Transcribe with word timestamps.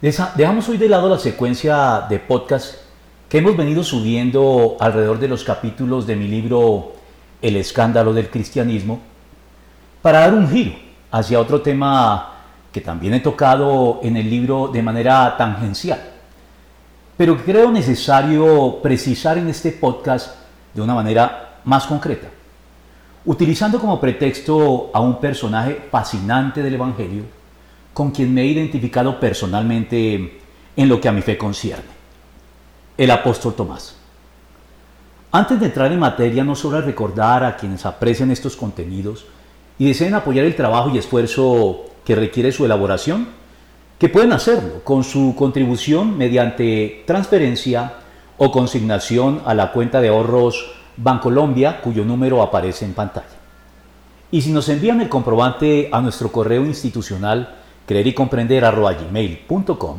Dejamos 0.00 0.68
hoy 0.68 0.76
de 0.76 0.88
lado 0.88 1.08
la 1.08 1.18
secuencia 1.18 2.04
de 2.10 2.18
podcast 2.18 2.74
que 3.28 3.38
hemos 3.38 3.56
venido 3.56 3.82
subiendo 3.82 4.76
alrededor 4.80 5.18
de 5.18 5.28
los 5.28 5.44
capítulos 5.44 6.06
de 6.06 6.16
mi 6.16 6.28
libro 6.28 6.92
El 7.40 7.56
escándalo 7.56 8.12
del 8.12 8.28
cristianismo 8.28 9.00
para 10.02 10.20
dar 10.20 10.34
un 10.34 10.50
giro 10.50 10.72
hacia 11.10 11.40
otro 11.40 11.62
tema 11.62 12.32
que 12.70 12.80
también 12.80 13.14
he 13.14 13.20
tocado 13.20 14.00
en 14.02 14.16
el 14.16 14.28
libro 14.28 14.68
de 14.68 14.82
manera 14.82 15.36
tangencial, 15.38 16.00
pero 17.16 17.36
que 17.38 17.44
creo 17.44 17.70
necesario 17.70 18.80
precisar 18.82 19.38
en 19.38 19.48
este 19.48 19.70
podcast 19.70 20.34
de 20.74 20.82
una 20.82 20.94
manera 20.94 21.60
más 21.64 21.86
concreta, 21.86 22.28
utilizando 23.24 23.78
como 23.78 24.00
pretexto 24.00 24.90
a 24.92 25.00
un 25.00 25.18
personaje 25.18 25.88
fascinante 25.90 26.62
del 26.62 26.74
Evangelio 26.74 27.43
con 27.94 28.10
quien 28.10 28.34
me 28.34 28.42
he 28.42 28.46
identificado 28.46 29.18
personalmente 29.18 30.40
en 30.76 30.88
lo 30.88 31.00
que 31.00 31.08
a 31.08 31.12
mi 31.12 31.22
fe 31.22 31.38
concierne, 31.38 31.84
el 32.98 33.10
apóstol 33.10 33.54
Tomás. 33.54 33.96
Antes 35.30 35.58
de 35.60 35.66
entrar 35.66 35.90
en 35.92 36.00
materia, 36.00 36.44
no 36.44 36.54
sobra 36.54 36.80
recordar 36.80 37.44
a 37.44 37.56
quienes 37.56 37.86
aprecian 37.86 38.30
estos 38.30 38.56
contenidos 38.56 39.26
y 39.78 39.86
deseen 39.86 40.14
apoyar 40.14 40.44
el 40.44 40.56
trabajo 40.56 40.90
y 40.90 40.98
esfuerzo 40.98 41.86
que 42.04 42.14
requiere 42.14 42.52
su 42.52 42.64
elaboración, 42.64 43.28
que 43.98 44.08
pueden 44.08 44.32
hacerlo 44.32 44.82
con 44.84 45.04
su 45.04 45.34
contribución 45.36 46.18
mediante 46.18 47.04
transferencia 47.06 47.94
o 48.38 48.50
consignación 48.50 49.40
a 49.46 49.54
la 49.54 49.72
cuenta 49.72 50.00
de 50.00 50.08
ahorros 50.08 50.72
Bancolombia, 50.96 51.80
cuyo 51.80 52.04
número 52.04 52.42
aparece 52.42 52.84
en 52.84 52.94
pantalla. 52.94 53.26
Y 54.30 54.42
si 54.42 54.52
nos 54.52 54.68
envían 54.68 55.00
el 55.00 55.08
comprobante 55.08 55.88
a 55.92 56.00
nuestro 56.00 56.30
correo 56.30 56.64
institucional 56.64 57.56
creer 57.86 58.06
y 58.06 58.14
comprender 58.14 58.64
gmail.com, 58.64 59.98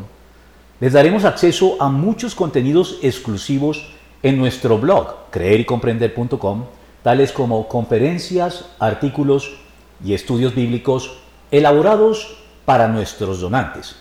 les 0.80 0.94
daremos 0.94 1.24
acceso 1.24 1.78
a 1.80 1.90
muchos 1.90 2.36
contenidos 2.36 3.00
exclusivos 3.02 3.92
en 4.24 4.38
nuestro 4.38 4.78
blog 4.78 5.30
creerycomprender.com, 5.32 6.66
tales 7.04 7.32
como 7.32 7.68
conferencias, 7.68 8.66
artículos 8.80 9.56
y 10.04 10.14
estudios 10.14 10.56
bíblicos 10.56 11.18
elaborados 11.52 12.38
para 12.66 12.88
nuestros 12.88 13.40
donantes, 13.40 13.96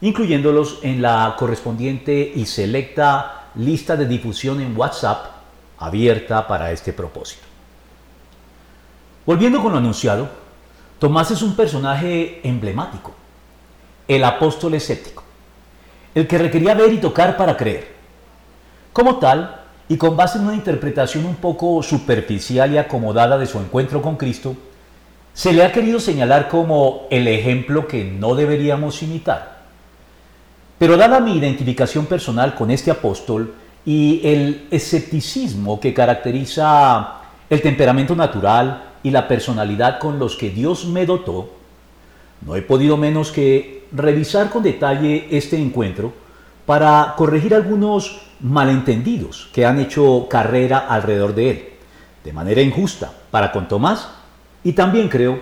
incluyéndolos 0.00 0.78
en 0.82 1.02
la 1.02 1.34
correspondiente 1.38 2.32
y 2.34 2.46
selecta 2.46 3.48
lista 3.54 3.96
de 3.96 4.06
difusión 4.06 4.60
en 4.60 4.76
WhatsApp 4.76 5.26
abierta 5.78 6.46
para 6.46 6.70
este 6.70 6.92
propósito. 6.92 7.42
Volviendo 9.24 9.62
con 9.62 9.72
lo 9.72 9.78
anunciado, 9.78 10.28
Tomás 10.98 11.32
es 11.32 11.42
un 11.42 11.56
personaje 11.56 12.40
emblemático 12.44 13.12
el 14.16 14.24
apóstol 14.24 14.74
escéptico, 14.74 15.22
el 16.14 16.26
que 16.26 16.38
requería 16.38 16.74
ver 16.74 16.92
y 16.92 16.98
tocar 16.98 17.36
para 17.36 17.56
creer. 17.56 17.92
Como 18.92 19.16
tal, 19.16 19.62
y 19.88 19.96
con 19.96 20.16
base 20.16 20.38
en 20.38 20.44
una 20.44 20.54
interpretación 20.54 21.24
un 21.24 21.36
poco 21.36 21.82
superficial 21.82 22.72
y 22.72 22.78
acomodada 22.78 23.38
de 23.38 23.46
su 23.46 23.58
encuentro 23.58 24.02
con 24.02 24.16
Cristo, 24.16 24.56
se 25.34 25.52
le 25.52 25.64
ha 25.64 25.72
querido 25.72 25.98
señalar 25.98 26.48
como 26.48 27.06
el 27.10 27.26
ejemplo 27.26 27.86
que 27.86 28.04
no 28.04 28.34
deberíamos 28.34 29.02
imitar. 29.02 29.62
Pero 30.78 30.96
dada 30.96 31.20
mi 31.20 31.36
identificación 31.36 32.06
personal 32.06 32.54
con 32.54 32.70
este 32.70 32.90
apóstol 32.90 33.54
y 33.84 34.20
el 34.24 34.66
escepticismo 34.70 35.80
que 35.80 35.94
caracteriza 35.94 37.14
el 37.48 37.62
temperamento 37.62 38.14
natural 38.14 38.82
y 39.02 39.10
la 39.10 39.26
personalidad 39.26 39.98
con 39.98 40.18
los 40.18 40.36
que 40.36 40.50
Dios 40.50 40.86
me 40.86 41.06
dotó, 41.06 41.50
no 42.44 42.56
he 42.56 42.62
podido 42.62 42.96
menos 42.96 43.30
que 43.30 43.71
revisar 43.92 44.50
con 44.50 44.62
detalle 44.62 45.28
este 45.30 45.56
encuentro 45.56 46.12
para 46.66 47.14
corregir 47.16 47.54
algunos 47.54 48.22
malentendidos 48.40 49.48
que 49.52 49.66
han 49.66 49.80
hecho 49.80 50.26
carrera 50.28 50.78
alrededor 50.88 51.34
de 51.34 51.50
él, 51.50 51.68
de 52.24 52.32
manera 52.32 52.62
injusta 52.62 53.12
para 53.30 53.52
con 53.52 53.68
Tomás 53.68 54.08
y 54.64 54.72
también 54.72 55.08
creo 55.08 55.40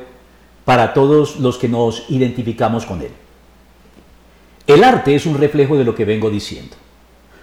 para 0.64 0.92
todos 0.92 1.38
los 1.40 1.58
que 1.58 1.68
nos 1.68 2.08
identificamos 2.10 2.86
con 2.86 3.02
él. 3.02 3.12
El 4.66 4.84
arte 4.84 5.14
es 5.14 5.26
un 5.26 5.38
reflejo 5.38 5.76
de 5.76 5.84
lo 5.84 5.94
que 5.94 6.04
vengo 6.04 6.30
diciendo, 6.30 6.76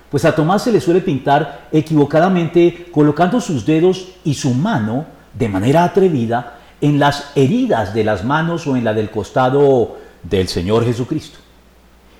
pues 0.09 0.23
a 0.25 0.35
Tomás 0.35 0.63
se 0.63 0.71
le 0.71 0.79
suele 0.79 1.01
pintar 1.01 1.67
equivocadamente 1.71 2.87
colocando 2.91 3.41
sus 3.41 3.65
dedos 3.65 4.13
y 4.23 4.33
su 4.35 4.53
mano 4.53 5.05
de 5.33 5.49
manera 5.49 5.83
atrevida 5.83 6.59
en 6.79 6.99
las 6.99 7.31
heridas 7.35 7.93
de 7.93 8.03
las 8.03 8.23
manos 8.23 8.65
o 8.67 8.77
en 8.77 8.83
la 8.83 8.93
del 8.93 9.09
costado 9.09 9.97
del 10.29 10.47
Señor 10.47 10.85
Jesucristo. 10.85 11.39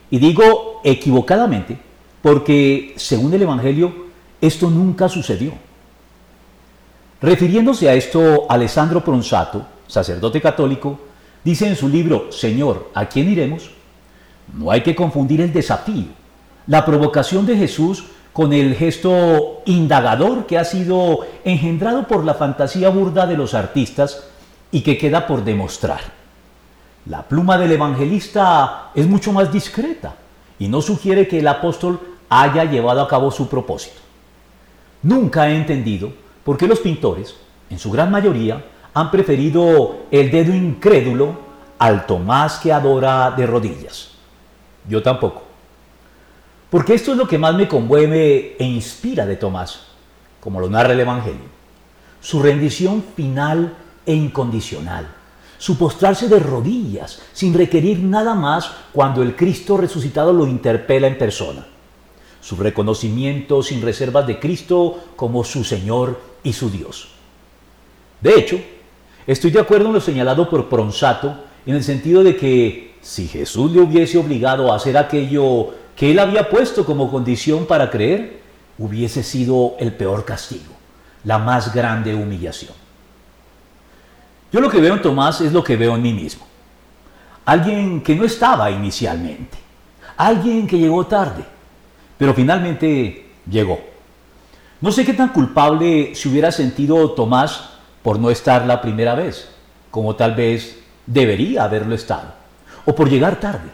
Y 0.10 0.20
digo 0.20 0.82
equivocadamente 0.84 1.78
porque, 2.22 2.94
según 2.98 3.34
el 3.34 3.42
Evangelio, 3.42 4.08
esto 4.42 4.70
nunca 4.70 5.10
sucedió. 5.10 5.54
Refiriéndose 7.22 7.90
a 7.90 7.94
esto, 7.94 8.46
Alessandro 8.50 9.04
Pronsato, 9.04 9.66
sacerdote 9.88 10.40
católico, 10.40 11.00
dice 11.44 11.68
en 11.68 11.76
su 11.76 11.90
libro 11.90 12.32
Señor, 12.32 12.92
¿a 12.94 13.08
quién 13.08 13.30
iremos? 13.30 13.72
No 14.54 14.72
hay 14.72 14.82
que 14.82 14.96
confundir 14.96 15.42
el 15.42 15.52
desafío, 15.52 16.06
la 16.68 16.86
provocación 16.86 17.46
de 17.46 17.58
Jesús 17.58 18.06
con 18.34 18.54
el 18.54 18.76
gesto 18.76 19.64
indagador 19.66 20.46
que 20.46 20.60
ha 20.60 20.64
sido 20.64 21.22
engendrado 21.44 22.08
por 22.08 22.24
la 22.24 22.36
fantasía 22.36 22.90
burda 22.90 23.26
de 23.26 23.36
los 23.36 23.56
artistas 23.56 24.26
y 24.72 24.82
que 24.82 24.98
queda 24.98 25.26
por 25.26 25.44
demostrar. 25.44 26.17
La 27.10 27.24
pluma 27.24 27.58
del 27.58 27.72
evangelista 27.72 28.92
es 28.94 29.08
mucho 29.08 29.32
más 29.32 29.52
discreta 29.52 30.16
y 30.60 30.68
no 30.68 30.82
sugiere 30.82 31.28
que 31.28 31.40
el 31.40 31.48
apóstol 31.48 32.00
haya 32.28 32.66
llevado 32.66 33.02
a 33.02 33.08
cabo 33.08 33.32
su 33.32 33.48
propósito. 33.48 34.02
Nunca 35.04 35.50
he 35.50 35.56
entendido 35.56 36.12
por 36.44 36.58
qué 36.58 36.68
los 36.68 36.80
pintores, 36.80 37.36
en 37.70 37.80
su 37.80 37.92
gran 37.92 38.12
mayoría, 38.12 38.66
han 38.94 39.10
preferido 39.10 40.00
el 40.12 40.32
dedo 40.32 40.54
incrédulo 40.54 41.40
al 41.80 42.06
Tomás 42.06 42.60
que 42.60 42.74
adora 42.74 43.32
de 43.32 43.46
rodillas. 43.46 44.10
Yo 44.90 45.02
tampoco. 45.02 45.44
Porque 46.70 46.96
esto 46.96 47.12
es 47.12 47.18
lo 47.18 47.28
que 47.28 47.38
más 47.38 47.56
me 47.56 47.70
conmueve 47.70 48.58
e 48.60 48.66
inspira 48.66 49.26
de 49.26 49.38
Tomás, 49.38 49.84
como 50.42 50.60
lo 50.60 50.70
narra 50.70 50.92
el 50.92 51.00
Evangelio. 51.00 51.48
Su 52.20 52.42
rendición 52.42 53.02
final 53.16 53.78
e 54.06 54.14
incondicional 54.14 55.17
su 55.58 55.78
postrarse 55.78 56.28
de 56.28 56.40
rodillas 56.40 57.22
sin 57.34 57.54
requerir 57.54 58.00
nada 58.00 58.36
más 58.36 58.72
cuando 58.94 59.24
el 59.24 59.36
Cristo 59.36 59.78
resucitado 59.78 60.34
lo 60.34 60.46
interpela 60.46 61.08
en 61.08 61.18
persona, 61.18 61.66
su 62.42 62.56
reconocimiento 62.56 63.64
sin 63.64 63.82
reservas 63.82 64.28
de 64.28 64.40
Cristo 64.40 65.00
como 65.16 65.44
su 65.44 65.64
Señor 65.64 66.20
y 66.44 66.54
su 66.54 66.70
Dios. 66.70 67.10
De 68.22 68.36
hecho, 68.36 68.60
estoy 69.26 69.52
de 69.52 69.60
acuerdo 69.60 69.88
en 69.88 69.94
lo 69.94 70.02
señalado 70.02 70.50
por 70.50 70.70
Pronsato 70.70 71.36
en 71.66 71.76
el 71.76 71.84
sentido 71.84 72.24
de 72.24 72.36
que 72.36 72.96
si 73.02 73.28
Jesús 73.28 73.72
le 73.72 73.82
hubiese 73.82 74.18
obligado 74.18 74.72
a 74.72 74.76
hacer 74.76 74.98
aquello 74.98 75.74
que 75.96 76.12
él 76.12 76.20
había 76.20 76.50
puesto 76.50 76.86
como 76.86 77.12
condición 77.12 77.66
para 77.66 77.90
creer, 77.90 78.42
hubiese 78.78 79.24
sido 79.24 79.76
el 79.80 79.94
peor 79.94 80.24
castigo, 80.24 80.74
la 81.24 81.40
más 81.40 81.74
grande 81.74 82.14
humillación. 82.14 82.87
Yo 84.52 84.62
lo 84.62 84.70
que 84.70 84.82
veo 84.82 84.94
en 84.94 85.02
Tomás 85.02 85.42
es 85.42 85.52
lo 85.52 85.64
que 85.64 85.76
veo 85.76 85.96
en 85.96 86.02
mí 86.02 86.14
mismo. 86.14 86.46
Alguien 87.46 88.02
que 88.02 88.16
no 88.16 88.24
estaba 88.24 88.72
inicialmente. 88.72 89.58
Alguien 90.18 90.68
que 90.68 90.78
llegó 90.78 91.06
tarde. 91.06 91.44
Pero 92.18 92.34
finalmente 92.34 93.30
llegó. 93.50 93.80
No 94.80 94.92
sé 94.92 95.06
qué 95.06 95.14
tan 95.14 95.30
culpable 95.30 96.14
se 96.14 96.30
hubiera 96.30 96.52
sentido 96.52 97.12
Tomás 97.12 97.70
por 98.04 98.20
no 98.20 98.30
estar 98.30 98.66
la 98.66 98.80
primera 98.80 99.16
vez, 99.16 99.50
como 99.92 100.16
tal 100.16 100.36
vez 100.36 100.80
debería 101.06 101.64
haberlo 101.64 101.96
estado, 101.96 102.34
o 102.86 102.94
por 102.94 103.10
llegar 103.10 103.40
tarde. 103.40 103.70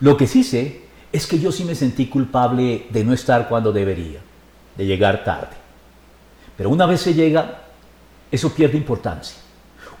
Lo 0.00 0.16
que 0.16 0.26
sí 0.26 0.42
sé 0.42 0.82
es 1.12 1.26
que 1.26 1.38
yo 1.38 1.52
sí 1.52 1.64
me 1.64 1.74
sentí 1.74 2.06
culpable 2.06 2.86
de 2.90 3.04
no 3.04 3.12
estar 3.12 3.48
cuando 3.48 3.72
debería, 3.72 4.20
de 4.76 4.86
llegar 4.86 5.22
tarde. 5.22 5.56
Pero 6.56 6.70
una 6.70 6.86
vez 6.86 7.02
se 7.02 7.14
llega, 7.14 7.60
eso 8.30 8.52
pierde 8.52 8.78
importancia. 8.78 9.36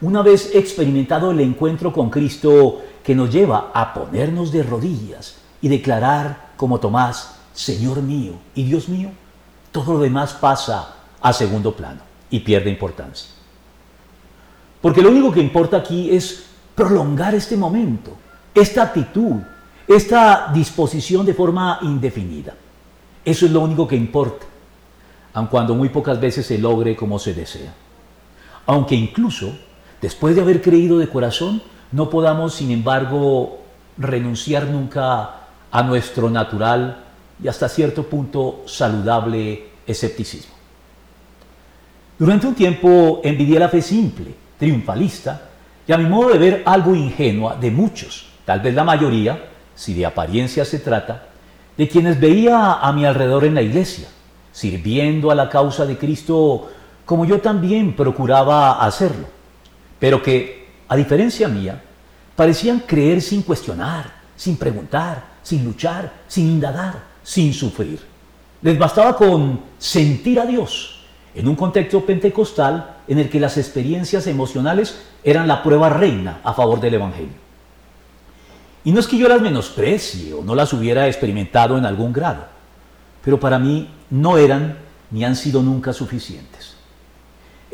Una 0.00 0.22
vez 0.22 0.54
experimentado 0.54 1.30
el 1.30 1.40
encuentro 1.40 1.92
con 1.92 2.10
Cristo 2.10 2.82
que 3.02 3.14
nos 3.14 3.30
lleva 3.30 3.70
a 3.72 3.94
ponernos 3.94 4.52
de 4.52 4.62
rodillas 4.62 5.36
y 5.62 5.68
declarar 5.68 6.50
como 6.56 6.80
Tomás, 6.80 7.36
Señor 7.54 8.02
mío 8.02 8.34
y 8.54 8.64
Dios 8.64 8.88
mío, 8.88 9.10
todo 9.72 9.94
lo 9.94 10.00
demás 10.00 10.34
pasa 10.34 10.96
a 11.20 11.32
segundo 11.32 11.74
plano 11.74 12.00
y 12.28 12.40
pierde 12.40 12.68
importancia. 12.68 13.30
Porque 14.82 15.00
lo 15.00 15.10
único 15.10 15.32
que 15.32 15.40
importa 15.40 15.78
aquí 15.78 16.14
es 16.14 16.44
prolongar 16.74 17.34
este 17.34 17.56
momento, 17.56 18.12
esta 18.54 18.82
actitud, 18.82 19.36
esta 19.88 20.50
disposición 20.52 21.24
de 21.24 21.32
forma 21.32 21.78
indefinida. 21.82 22.54
Eso 23.24 23.46
es 23.46 23.52
lo 23.52 23.60
único 23.60 23.88
que 23.88 23.96
importa, 23.96 24.46
aun 25.32 25.46
cuando 25.46 25.74
muy 25.74 25.88
pocas 25.88 26.20
veces 26.20 26.46
se 26.46 26.58
logre 26.58 26.94
como 26.94 27.18
se 27.18 27.32
desea. 27.32 27.72
Aunque 28.66 28.94
incluso, 28.94 29.56
después 30.06 30.36
de 30.36 30.40
haber 30.42 30.62
creído 30.62 30.98
de 30.98 31.08
corazón, 31.08 31.60
no 31.90 32.08
podamos, 32.08 32.54
sin 32.54 32.70
embargo, 32.70 33.58
renunciar 33.98 34.68
nunca 34.68 35.48
a 35.68 35.82
nuestro 35.82 36.30
natural 36.30 36.98
y 37.42 37.48
hasta 37.48 37.68
cierto 37.68 38.04
punto 38.04 38.62
saludable 38.66 39.66
escepticismo. 39.84 40.54
Durante 42.16 42.46
un 42.46 42.54
tiempo 42.54 43.20
envidié 43.24 43.58
la 43.58 43.68
fe 43.68 43.82
simple, 43.82 44.32
triunfalista 44.56 45.42
y 45.88 45.90
a 45.90 45.98
mi 45.98 46.04
modo 46.04 46.28
de 46.28 46.38
ver 46.38 46.62
algo 46.66 46.94
ingenua 46.94 47.56
de 47.56 47.72
muchos, 47.72 48.28
tal 48.44 48.60
vez 48.60 48.76
la 48.76 48.84
mayoría, 48.84 49.42
si 49.74 49.92
de 49.92 50.06
apariencia 50.06 50.64
se 50.64 50.78
trata, 50.78 51.30
de 51.76 51.88
quienes 51.88 52.20
veía 52.20 52.74
a 52.74 52.92
mi 52.92 53.04
alrededor 53.04 53.44
en 53.44 53.56
la 53.56 53.62
iglesia, 53.62 54.06
sirviendo 54.52 55.32
a 55.32 55.34
la 55.34 55.48
causa 55.48 55.84
de 55.84 55.98
Cristo 55.98 56.70
como 57.04 57.24
yo 57.24 57.40
también 57.40 57.96
procuraba 57.96 58.84
hacerlo, 58.86 59.34
pero 59.98 60.22
que, 60.22 60.68
a 60.88 60.96
diferencia 60.96 61.48
mía, 61.48 61.82
parecían 62.34 62.80
creer 62.80 63.22
sin 63.22 63.42
cuestionar, 63.42 64.12
sin 64.36 64.56
preguntar, 64.56 65.36
sin 65.42 65.64
luchar, 65.64 66.12
sin 66.28 66.48
indagar, 66.48 67.02
sin 67.22 67.52
sufrir. 67.54 68.00
Les 68.62 68.78
bastaba 68.78 69.16
con 69.16 69.60
sentir 69.78 70.38
a 70.40 70.46
Dios 70.46 71.00
en 71.34 71.48
un 71.48 71.56
contexto 71.56 72.04
pentecostal 72.04 72.96
en 73.08 73.18
el 73.18 73.28
que 73.28 73.40
las 73.40 73.58
experiencias 73.58 74.26
emocionales 74.26 74.98
eran 75.22 75.46
la 75.46 75.62
prueba 75.62 75.88
reina 75.88 76.40
a 76.42 76.54
favor 76.54 76.80
del 76.80 76.94
Evangelio. 76.94 77.46
Y 78.84 78.92
no 78.92 79.00
es 79.00 79.06
que 79.06 79.18
yo 79.18 79.28
las 79.28 79.40
menosprecie 79.40 80.32
o 80.32 80.44
no 80.44 80.54
las 80.54 80.72
hubiera 80.72 81.08
experimentado 81.08 81.76
en 81.76 81.84
algún 81.84 82.12
grado, 82.12 82.46
pero 83.24 83.40
para 83.40 83.58
mí 83.58 83.90
no 84.10 84.38
eran 84.38 84.78
ni 85.10 85.24
han 85.24 85.36
sido 85.36 85.62
nunca 85.62 85.92
suficientes. 85.92 86.75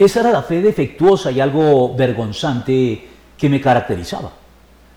Esa 0.02 0.18
era 0.18 0.32
la 0.32 0.42
fe 0.42 0.60
defectuosa 0.60 1.30
y 1.30 1.38
algo 1.38 1.94
vergonzante 1.94 3.08
que 3.38 3.48
me 3.48 3.60
caracterizaba, 3.60 4.32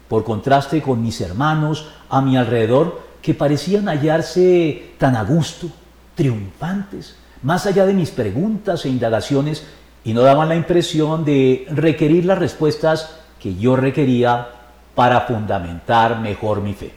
por 0.07 0.24
contraste 0.24 0.81
con 0.81 1.00
mis 1.00 1.22
hermanos 1.22 1.90
a 2.10 2.22
mi 2.22 2.36
alrededor 2.38 3.02
que 3.22 3.36
parecían 3.36 3.88
hallarse 3.88 4.94
tan 4.98 5.16
a 5.16 5.24
gusto, 5.24 5.68
triunfantes, 6.16 7.18
más 7.44 7.68
allá 7.68 7.86
de 7.86 7.94
mis 7.94 8.10
preguntas 8.10 8.84
e 8.84 8.90
indagaciones 8.90 9.68
y 10.04 10.12
no 10.12 10.22
daban 10.22 10.50
la 10.50 10.56
impresión 10.56 11.24
de 11.24 11.68
requerir 11.69 12.25
las 12.25 12.40
respuestas 12.40 13.19
que 13.40 13.56
yo 13.56 13.75
requería 13.75 14.48
para 14.96 15.22
fundamentar 15.22 16.19
mejor 16.19 16.62
mi 16.62 16.74
fe. 16.74 16.92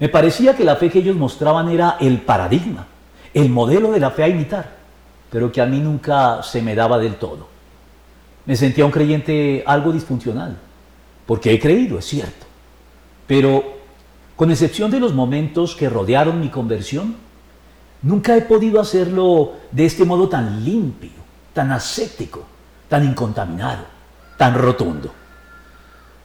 Me 0.00 0.08
parecía 0.08 0.56
que 0.56 0.64
la 0.64 0.76
fe 0.76 0.88
que 0.88 1.00
ellos 1.00 1.16
mostraban 1.16 1.68
era 1.68 1.98
el 2.00 2.22
paradigma, 2.22 2.86
el 3.34 3.50
modelo 3.50 3.92
de 3.92 4.00
la 4.00 4.10
fe 4.10 4.22
a 4.22 4.28
imitar, 4.28 4.75
pero 5.36 5.52
que 5.52 5.60
a 5.60 5.66
mí 5.66 5.80
nunca 5.80 6.42
se 6.42 6.62
me 6.62 6.74
daba 6.74 6.96
del 6.96 7.16
todo. 7.16 7.46
Me 8.46 8.56
sentía 8.56 8.86
un 8.86 8.90
creyente 8.90 9.62
algo 9.66 9.92
disfuncional, 9.92 10.56
porque 11.26 11.52
he 11.52 11.60
creído, 11.60 11.98
es 11.98 12.06
cierto, 12.06 12.46
pero 13.26 13.62
con 14.34 14.50
excepción 14.50 14.90
de 14.90 14.98
los 14.98 15.12
momentos 15.12 15.76
que 15.76 15.90
rodearon 15.90 16.40
mi 16.40 16.48
conversión, 16.48 17.16
nunca 18.00 18.34
he 18.34 18.40
podido 18.40 18.80
hacerlo 18.80 19.56
de 19.72 19.84
este 19.84 20.06
modo 20.06 20.26
tan 20.26 20.64
limpio, 20.64 21.10
tan 21.52 21.70
ascético, 21.70 22.46
tan 22.88 23.04
incontaminado, 23.04 23.84
tan 24.38 24.54
rotundo. 24.54 25.12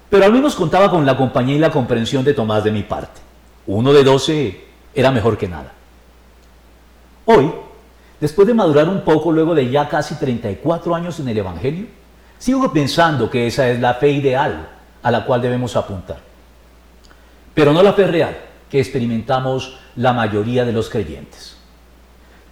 Pero 0.09 0.23
al 0.23 0.31
menos 0.31 0.55
contaba 0.55 0.89
con 0.89 1.05
la 1.05 1.17
compañía 1.17 1.57
y 1.57 1.59
la 1.59 1.69
comprensión 1.69 2.23
de 2.23 2.33
Tomás 2.33 2.63
de 2.63 2.71
mi 2.71 2.83
parte. 2.83 3.19
Uno 3.67 3.91
de 3.91 4.05
doce 4.05 4.67
era 4.95 5.11
mejor 5.11 5.37
que 5.37 5.49
nada. 5.49 5.73
Hoy, 7.25 7.51
después 8.21 8.47
de 8.47 8.53
madurar 8.53 8.87
un 8.87 9.01
poco 9.01 9.31
luego 9.31 9.53
de 9.53 9.69
ya 9.69 9.89
casi 9.89 10.15
34 10.15 10.95
años 10.95 11.19
en 11.19 11.27
el 11.27 11.37
Evangelio, 11.37 11.87
sigo 12.37 12.71
pensando 12.71 13.29
que 13.29 13.47
esa 13.47 13.67
es 13.67 13.79
la 13.79 13.95
fe 13.95 14.11
ideal 14.11 14.69
a 15.03 15.11
la 15.11 15.25
cual 15.25 15.41
debemos 15.41 15.75
apuntar. 15.75 16.19
Pero 17.53 17.73
no 17.73 17.83
la 17.83 17.93
fe 17.93 18.07
real 18.07 18.37
que 18.69 18.79
experimentamos 18.79 19.77
la 19.97 20.13
mayoría 20.13 20.63
de 20.63 20.71
los 20.71 20.89
creyentes. 20.89 21.57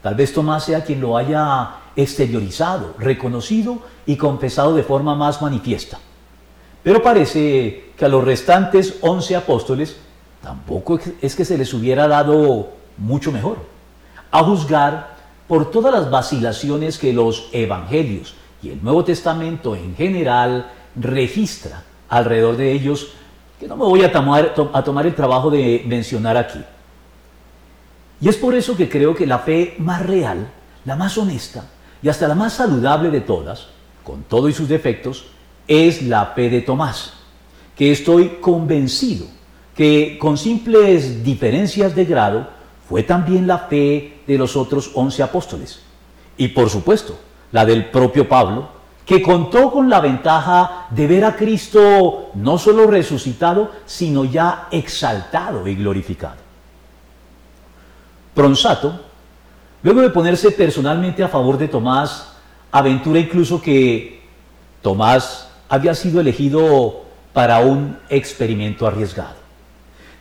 Tal 0.02 0.16
vez 0.16 0.34
Tomás 0.34 0.64
sea 0.64 0.84
quien 0.84 1.00
lo 1.00 1.16
haya 1.16 1.70
exteriorizado, 1.96 2.96
reconocido 2.98 3.80
y 4.06 4.16
confesado 4.16 4.76
de 4.76 4.84
forma 4.84 5.16
más 5.16 5.42
manifiesta. 5.42 6.00
Pero 6.82 7.04
parece 7.04 7.92
que 7.98 8.06
a 8.06 8.10
los 8.10 8.24
restantes 8.24 8.98
once 9.02 9.36
apóstoles 9.36 9.98
tampoco 10.42 11.00
es 11.22 11.36
que 11.36 11.46
se 11.46 11.58
les 11.58 11.74
hubiera 11.74 12.08
dado 12.08 12.70
mucho 12.98 13.32
mejor. 13.32 13.58
A 14.32 14.44
juzgar 14.44 15.19
por 15.50 15.72
todas 15.72 15.92
las 15.92 16.12
vacilaciones 16.12 17.00
que 17.00 17.12
los 17.12 17.50
evangelios 17.52 18.36
y 18.62 18.70
el 18.70 18.84
Nuevo 18.84 19.04
Testamento 19.04 19.76
en 19.76 19.96
general 19.96 20.72
registra 20.96 21.82
alrededor 22.08 22.56
de 22.56 22.72
ellos, 22.72 23.14
que 23.60 23.68
no 23.68 23.76
me 23.76 23.84
voy 23.84 24.04
a 24.04 24.12
tomar, 24.12 24.54
a 24.72 24.84
tomar 24.84 25.08
el 25.08 25.16
trabajo 25.16 25.50
de 25.50 25.84
mencionar 25.88 26.38
aquí. 26.38 26.60
Y 28.22 28.30
es 28.30 28.38
por 28.38 28.54
eso 28.54 28.78
que 28.78 28.88
creo 28.88 29.16
que 29.16 29.26
la 29.26 29.40
fe 29.40 29.74
más 29.80 30.06
real, 30.06 30.52
la 30.86 30.96
más 30.96 31.18
honesta, 31.18 31.66
y 32.04 32.10
hasta 32.10 32.28
la 32.28 32.36
más 32.36 32.54
saludable 32.54 33.10
de 33.10 33.22
todas, 33.22 33.70
con 34.04 34.22
todo 34.22 34.50
y 34.50 34.54
sus 34.54 34.70
defectos, 34.70 35.26
es 35.68 36.04
la 36.04 36.28
fe 36.28 36.52
de 36.52 36.62
Tomás, 36.62 37.14
que 37.76 37.92
estoy 37.92 38.38
convencido 38.40 39.26
que 39.76 40.20
con 40.20 40.38
simples 40.38 41.24
diferencias 41.24 41.96
de 41.96 42.06
grado 42.06 42.59
fue 42.90 43.04
también 43.04 43.46
la 43.46 43.60
fe 43.60 44.22
de 44.26 44.38
los 44.38 44.56
otros 44.56 44.92
once 44.96 45.22
apóstoles. 45.22 45.82
Y 46.38 46.50
por 46.50 46.70
supuesto, 46.70 47.18
la 47.52 47.64
del 47.64 47.92
propio 47.92 48.28
Pablo, 48.28 48.68
que 49.06 49.22
contó 49.22 49.72
con 49.72 49.90
la 49.90 50.02
ventaja 50.02 50.88
de 50.90 51.08
ver 51.08 51.24
a 51.24 51.36
Cristo 51.36 52.32
no 52.34 52.58
solo 52.58 52.88
resucitado, 52.88 53.72
sino 53.86 54.26
ya 54.26 54.68
exaltado 54.72 55.68
y 55.68 55.76
glorificado. 55.76 56.38
Pronsato 58.34 59.10
Luego 59.82 60.02
de 60.02 60.10
ponerse 60.10 60.52
personalmente 60.52 61.24
a 61.24 61.30
favor 61.30 61.58
de 61.58 61.70
Tomás, 61.70 62.34
aventura 62.72 63.20
incluso 63.20 63.62
que 63.62 64.22
Tomás 64.82 65.50
había 65.70 65.96
sido 65.96 66.20
elegido 66.20 67.04
para 67.32 67.60
un 67.60 67.98
experimento 68.10 68.86
arriesgado. 68.86 69.39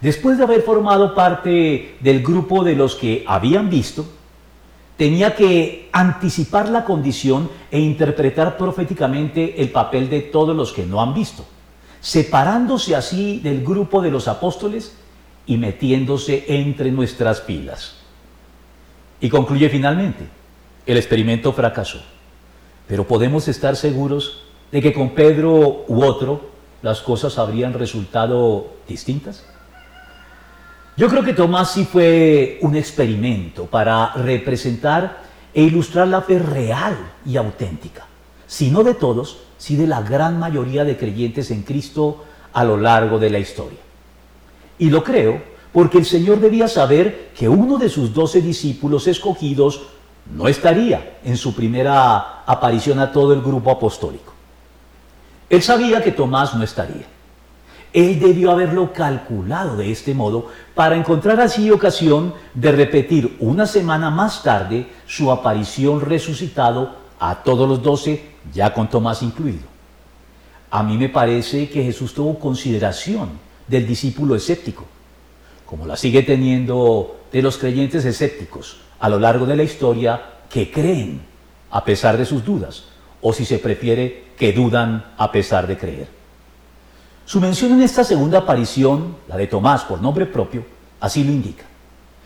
Después 0.00 0.38
de 0.38 0.44
haber 0.44 0.62
formado 0.62 1.14
parte 1.14 1.96
del 2.00 2.22
grupo 2.22 2.62
de 2.62 2.76
los 2.76 2.94
que 2.94 3.24
habían 3.26 3.68
visto, 3.68 4.06
tenía 4.96 5.34
que 5.34 5.88
anticipar 5.92 6.68
la 6.68 6.84
condición 6.84 7.50
e 7.70 7.80
interpretar 7.80 8.56
proféticamente 8.56 9.60
el 9.60 9.70
papel 9.70 10.08
de 10.08 10.20
todos 10.20 10.54
los 10.54 10.72
que 10.72 10.86
no 10.86 11.00
han 11.00 11.14
visto, 11.14 11.44
separándose 12.00 12.94
así 12.94 13.40
del 13.40 13.64
grupo 13.64 14.00
de 14.00 14.10
los 14.10 14.28
apóstoles 14.28 14.96
y 15.46 15.56
metiéndose 15.56 16.44
entre 16.48 16.92
nuestras 16.92 17.40
pilas. 17.40 17.94
Y 19.20 19.28
concluye 19.28 19.68
finalmente, 19.68 20.28
el 20.86 20.96
experimento 20.96 21.52
fracasó. 21.52 22.00
Pero 22.86 23.06
podemos 23.06 23.48
estar 23.48 23.76
seguros 23.76 24.44
de 24.70 24.80
que 24.80 24.92
con 24.92 25.10
Pedro 25.10 25.84
u 25.88 26.02
otro 26.04 26.50
las 26.82 27.00
cosas 27.00 27.38
habrían 27.38 27.72
resultado 27.72 28.68
distintas. 28.88 29.44
Yo 30.98 31.06
creo 31.08 31.22
que 31.22 31.32
Tomás 31.32 31.70
sí 31.70 31.84
fue 31.84 32.58
un 32.60 32.74
experimento 32.74 33.66
para 33.66 34.14
representar 34.14 35.22
e 35.54 35.62
ilustrar 35.62 36.08
la 36.08 36.22
fe 36.22 36.40
real 36.40 36.96
y 37.24 37.36
auténtica, 37.36 38.04
si 38.48 38.68
no 38.72 38.82
de 38.82 38.94
todos, 38.94 39.38
sí 39.58 39.76
de 39.76 39.86
la 39.86 40.02
gran 40.02 40.40
mayoría 40.40 40.84
de 40.84 40.96
creyentes 40.96 41.52
en 41.52 41.62
Cristo 41.62 42.24
a 42.52 42.64
lo 42.64 42.76
largo 42.76 43.20
de 43.20 43.30
la 43.30 43.38
historia. 43.38 43.78
Y 44.80 44.90
lo 44.90 45.04
creo 45.04 45.40
porque 45.72 45.98
el 45.98 46.04
Señor 46.04 46.40
debía 46.40 46.66
saber 46.66 47.30
que 47.32 47.48
uno 47.48 47.78
de 47.78 47.90
sus 47.90 48.12
doce 48.12 48.42
discípulos 48.42 49.06
escogidos 49.06 49.82
no 50.34 50.48
estaría 50.48 51.18
en 51.22 51.36
su 51.36 51.54
primera 51.54 52.42
aparición 52.44 52.98
a 52.98 53.12
todo 53.12 53.34
el 53.34 53.40
grupo 53.40 53.70
apostólico. 53.70 54.34
Él 55.48 55.62
sabía 55.62 56.02
que 56.02 56.10
Tomás 56.10 56.56
no 56.56 56.64
estaría. 56.64 57.06
Él 57.92 58.20
debió 58.20 58.50
haberlo 58.50 58.92
calculado 58.92 59.76
de 59.76 59.90
este 59.90 60.14
modo 60.14 60.48
para 60.74 60.96
encontrar 60.96 61.40
así 61.40 61.70
ocasión 61.70 62.34
de 62.54 62.72
repetir 62.72 63.36
una 63.40 63.66
semana 63.66 64.10
más 64.10 64.42
tarde 64.42 64.86
su 65.06 65.30
aparición 65.30 66.00
resucitado 66.00 66.96
a 67.18 67.42
todos 67.42 67.68
los 67.68 67.82
doce, 67.82 68.30
ya 68.52 68.72
con 68.72 68.88
Tomás 68.88 69.22
incluido. 69.22 69.66
A 70.70 70.82
mí 70.82 70.98
me 70.98 71.08
parece 71.08 71.68
que 71.68 71.82
Jesús 71.82 72.12
tuvo 72.12 72.38
consideración 72.38 73.30
del 73.66 73.86
discípulo 73.86 74.34
escéptico 74.34 74.84
como 75.68 75.86
la 75.86 75.98
sigue 75.98 76.22
teniendo 76.22 77.20
de 77.30 77.42
los 77.42 77.58
creyentes 77.58 78.06
escépticos 78.06 78.78
a 79.00 79.08
lo 79.10 79.18
largo 79.18 79.44
de 79.44 79.54
la 79.54 79.62
historia 79.62 80.22
que 80.48 80.70
creen 80.70 81.20
a 81.70 81.84
pesar 81.84 82.16
de 82.16 82.24
sus 82.24 82.42
dudas, 82.42 82.84
o 83.20 83.34
si 83.34 83.44
se 83.44 83.58
prefiere, 83.58 84.28
que 84.38 84.54
dudan 84.54 85.12
a 85.18 85.30
pesar 85.30 85.66
de 85.66 85.76
creer. 85.76 86.08
Su 87.28 87.42
mención 87.42 87.72
en 87.72 87.82
esta 87.82 88.04
segunda 88.04 88.38
aparición, 88.38 89.16
la 89.28 89.36
de 89.36 89.46
Tomás 89.46 89.84
por 89.84 90.00
nombre 90.00 90.24
propio, 90.24 90.64
así 90.98 91.22
lo 91.22 91.30
indica. 91.30 91.66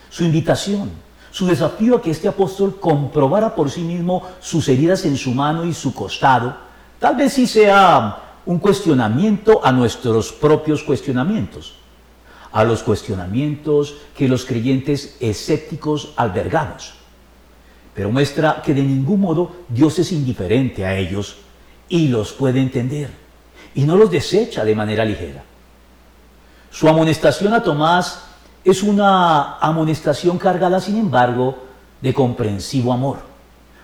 Su 0.09 0.23
invitación, 0.23 0.93
su 1.33 1.45
desafío 1.45 1.97
a 1.97 2.01
que 2.01 2.13
este 2.13 2.29
apóstol 2.29 2.79
comprobara 2.79 3.53
por 3.53 3.69
sí 3.69 3.81
mismo 3.81 4.23
sus 4.39 4.69
heridas 4.69 5.05
en 5.05 5.17
su 5.17 5.33
mano 5.33 5.65
y 5.65 5.75
su 5.75 5.93
costado, 5.93 6.57
tal 7.01 7.17
vez 7.17 7.33
sí 7.33 7.49
sea 7.49 8.17
un 8.47 8.61
cuestionamiento 8.61 9.61
a 9.65 9.73
nuestros 9.73 10.31
propios 10.31 10.85
cuestionamientos, 10.85 11.75
a 12.53 12.63
los 12.63 12.85
cuestionamientos 12.85 13.97
que 14.17 14.29
los 14.29 14.45
creyentes 14.45 15.17
escépticos 15.19 16.13
albergamos. 16.15 16.95
Pero 17.93 18.13
muestra 18.13 18.63
que 18.65 18.73
de 18.73 18.85
ningún 18.85 19.23
modo 19.23 19.51
Dios 19.69 19.99
es 19.99 20.13
indiferente 20.13 20.87
a 20.87 20.97
ellos 20.97 21.39
y 21.89 22.07
los 22.07 22.33
puede 22.33 22.61
entender 22.61 23.22
y 23.75 23.85
no 23.85 23.97
los 23.97 24.11
desecha 24.11 24.65
de 24.65 24.75
manera 24.75 25.05
ligera. 25.05 25.43
Su 26.71 26.89
amonestación 26.89 27.53
a 27.55 27.63
Tomás 27.63 28.25
es 28.65 28.83
una 28.83 29.59
amonestación 29.59 30.39
cargada, 30.39 30.81
sin 30.81 30.97
embargo, 30.97 31.65
de 32.01 32.15
comprensivo 32.15 32.93
amor, 32.93 33.19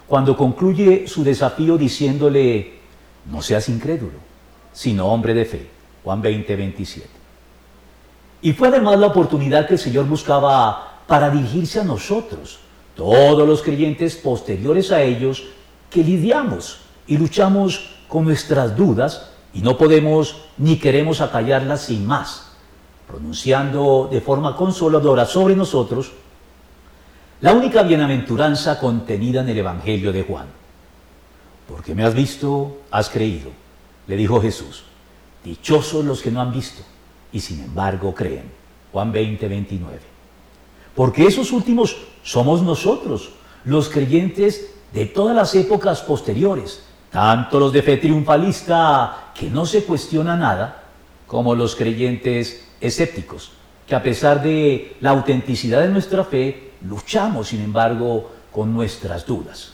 cuando 0.06 0.36
concluye 0.36 1.06
su 1.06 1.22
desafío 1.22 1.76
diciéndole, 1.76 2.78
no 3.30 3.42
seas 3.42 3.68
incrédulo, 3.68 4.18
sino 4.72 5.06
hombre 5.06 5.34
de 5.34 5.44
fe. 5.44 5.70
Juan 6.02 6.22
20, 6.22 6.56
27. 6.56 7.08
Y 8.40 8.52
fue 8.52 8.68
además 8.68 8.98
la 8.98 9.08
oportunidad 9.08 9.66
que 9.66 9.74
el 9.74 9.78
Señor 9.78 10.06
buscaba 10.06 11.02
para 11.06 11.28
dirigirse 11.28 11.80
a 11.80 11.84
nosotros, 11.84 12.60
todos 12.94 13.46
los 13.46 13.62
creyentes 13.62 14.16
posteriores 14.16 14.90
a 14.90 15.02
ellos, 15.02 15.44
que 15.90 16.02
lidiamos 16.02 16.80
y 17.06 17.18
luchamos 17.18 17.90
con 18.08 18.24
nuestras 18.24 18.76
dudas 18.76 19.32
y 19.54 19.60
no 19.60 19.76
podemos 19.78 20.36
ni 20.56 20.76
queremos 20.76 21.20
acallarlas 21.20 21.82
sin 21.82 22.06
más 22.06 22.48
pronunciando 23.08 24.08
de 24.12 24.20
forma 24.20 24.54
consoladora 24.54 25.24
sobre 25.24 25.56
nosotros 25.56 26.12
la 27.40 27.54
única 27.54 27.82
bienaventuranza 27.82 28.78
contenida 28.78 29.40
en 29.40 29.48
el 29.48 29.58
Evangelio 29.58 30.12
de 30.12 30.24
Juan. 30.24 30.46
Porque 31.66 31.94
me 31.94 32.04
has 32.04 32.14
visto, 32.14 32.82
has 32.90 33.08
creído, 33.08 33.50
le 34.06 34.16
dijo 34.16 34.40
Jesús. 34.40 34.84
Dichosos 35.42 36.04
los 36.04 36.20
que 36.20 36.30
no 36.30 36.40
han 36.40 36.52
visto 36.52 36.82
y 37.32 37.40
sin 37.40 37.60
embargo 37.60 38.14
creen. 38.14 38.50
Juan 38.92 39.12
20, 39.12 39.48
29. 39.48 40.00
Porque 40.94 41.26
esos 41.26 41.52
últimos 41.52 41.96
somos 42.22 42.62
nosotros, 42.62 43.30
los 43.64 43.88
creyentes 43.88 44.74
de 44.92 45.06
todas 45.06 45.36
las 45.36 45.54
épocas 45.54 46.00
posteriores, 46.02 46.82
tanto 47.10 47.58
los 47.58 47.72
de 47.72 47.82
fe 47.82 47.96
triunfalista 47.96 49.32
que 49.34 49.48
no 49.50 49.64
se 49.66 49.84
cuestiona 49.84 50.36
nada, 50.36 50.82
como 51.26 51.54
los 51.54 51.76
creyentes 51.76 52.64
escépticos, 52.80 53.52
que 53.86 53.94
a 53.94 54.02
pesar 54.02 54.42
de 54.42 54.96
la 55.00 55.10
autenticidad 55.10 55.82
de 55.82 55.88
nuestra 55.88 56.24
fe, 56.24 56.72
luchamos, 56.82 57.48
sin 57.48 57.62
embargo, 57.62 58.30
con 58.52 58.72
nuestras 58.72 59.26
dudas. 59.26 59.72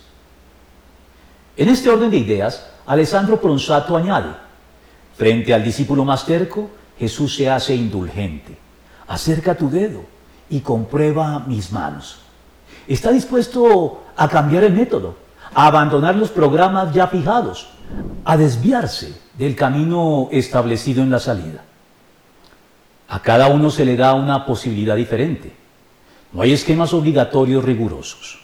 En 1.57 1.69
este 1.69 1.89
orden 1.89 2.11
de 2.11 2.19
ideas, 2.19 2.71
Alessandro 2.87 3.41
Pronsato 3.41 3.97
añade, 3.97 4.35
frente 5.17 5.55
al 5.55 5.63
discípulo 5.63 6.05
más 6.05 6.27
terco, 6.27 6.71
Jesús 6.99 7.37
se 7.37 7.49
hace 7.49 7.75
indulgente. 7.75 8.57
Acerca 9.07 9.55
tu 9.55 9.71
dedo 9.71 10.05
y 10.51 10.61
comprueba 10.61 11.41
mis 11.41 11.73
manos. 11.73 12.19
Está 12.87 13.11
dispuesto 13.11 14.03
a 14.17 14.29
cambiar 14.29 14.65
el 14.65 14.73
método, 14.73 15.17
a 15.55 15.67
abandonar 15.67 16.17
los 16.17 16.31
programas 16.31 16.93
ya 16.93 17.07
fijados, 17.07 17.69
a 18.25 18.37
desviarse 18.37 19.15
del 19.39 19.55
camino 19.55 20.29
establecido 20.33 21.03
en 21.03 21.11
la 21.11 21.21
salida. 21.21 21.65
A 23.09 23.21
cada 23.21 23.49
uno 23.49 23.71
se 23.71 23.85
le 23.85 23.97
da 23.97 24.15
una 24.15 24.45
posibilidad 24.45 24.97
diferente. 24.97 25.53
No 26.33 26.43
hay 26.43 26.53
esquemas 26.53 26.93
obligatorios 26.93 27.65
rigurosos. 27.65 28.41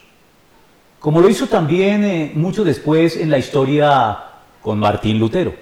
Como 1.01 1.21
lo 1.21 1.29
hizo 1.29 1.47
también 1.47 2.05
eh, 2.05 2.33
mucho 2.35 2.63
después 2.63 3.17
en 3.17 3.31
la 3.31 3.39
historia 3.39 4.19
con 4.63 4.79
Martín 4.79 5.19
Lutero, 5.19 5.55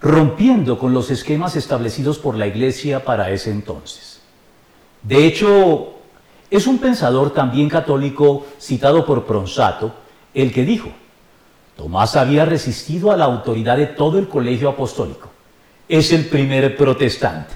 rompiendo 0.00 0.78
con 0.78 0.94
los 0.94 1.10
esquemas 1.10 1.56
establecidos 1.56 2.18
por 2.18 2.36
la 2.36 2.46
Iglesia 2.46 3.04
para 3.04 3.30
ese 3.30 3.50
entonces. 3.50 4.20
De 5.02 5.26
hecho, 5.26 5.94
es 6.48 6.66
un 6.66 6.78
pensador 6.78 7.32
también 7.32 7.68
católico 7.68 8.46
citado 8.60 9.04
por 9.04 9.24
Pronsato 9.24 10.01
el 10.34 10.52
que 10.52 10.64
dijo, 10.64 10.90
Tomás 11.76 12.16
había 12.16 12.44
resistido 12.44 13.10
a 13.10 13.16
la 13.16 13.24
autoridad 13.24 13.76
de 13.76 13.86
todo 13.86 14.18
el 14.18 14.28
colegio 14.28 14.68
apostólico. 14.68 15.30
Es 15.88 16.12
el 16.12 16.26
primer 16.26 16.76
protestante. 16.76 17.54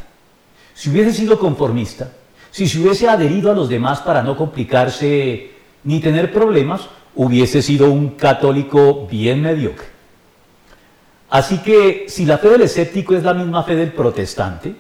Si 0.75 0.90
hubiese 0.90 1.12
sido 1.12 1.38
conformista, 1.38 2.11
si 2.50 2.68
se 2.68 2.78
hubiese 2.78 3.09
adherido 3.09 3.50
a 3.50 3.54
los 3.54 3.68
demás 3.68 4.00
para 4.00 4.23
no 4.23 4.37
complicarse 4.37 5.50
ni 5.85 6.00
tener 6.00 6.33
problemas, 6.33 6.88
hubiese 7.14 7.62
sido 7.62 7.90
un 7.90 8.11
católico 8.11 9.06
bien 9.06 9.42
mediocre. 9.42 9.87
Así 11.30 11.59
que 11.59 12.06
si 12.09 12.25
la 12.25 12.38
fe 12.38 12.50
del 12.50 12.62
escéptico 12.62 13.14
es 13.14 13.23
la 13.23 13.35
misma 13.35 13.62
fe 13.62 13.75
del 13.75 13.92
protestante, 13.92 14.75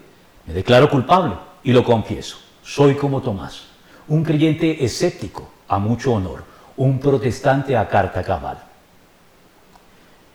me 0.46 0.54
declaro 0.54 0.88
culpable 0.88 1.34
y 1.64 1.72
lo 1.72 1.82
confieso. 1.82 2.38
Soy 2.62 2.94
como 2.94 3.20
Tomás, 3.20 3.62
un 4.08 4.22
creyente 4.22 4.84
escéptico 4.84 5.50
a 5.68 5.78
mucho 5.78 6.12
honor, 6.12 6.44
un 6.76 6.98
protestante 6.98 7.76
a 7.76 7.88
carta 7.88 8.22
cabal. 8.22 8.58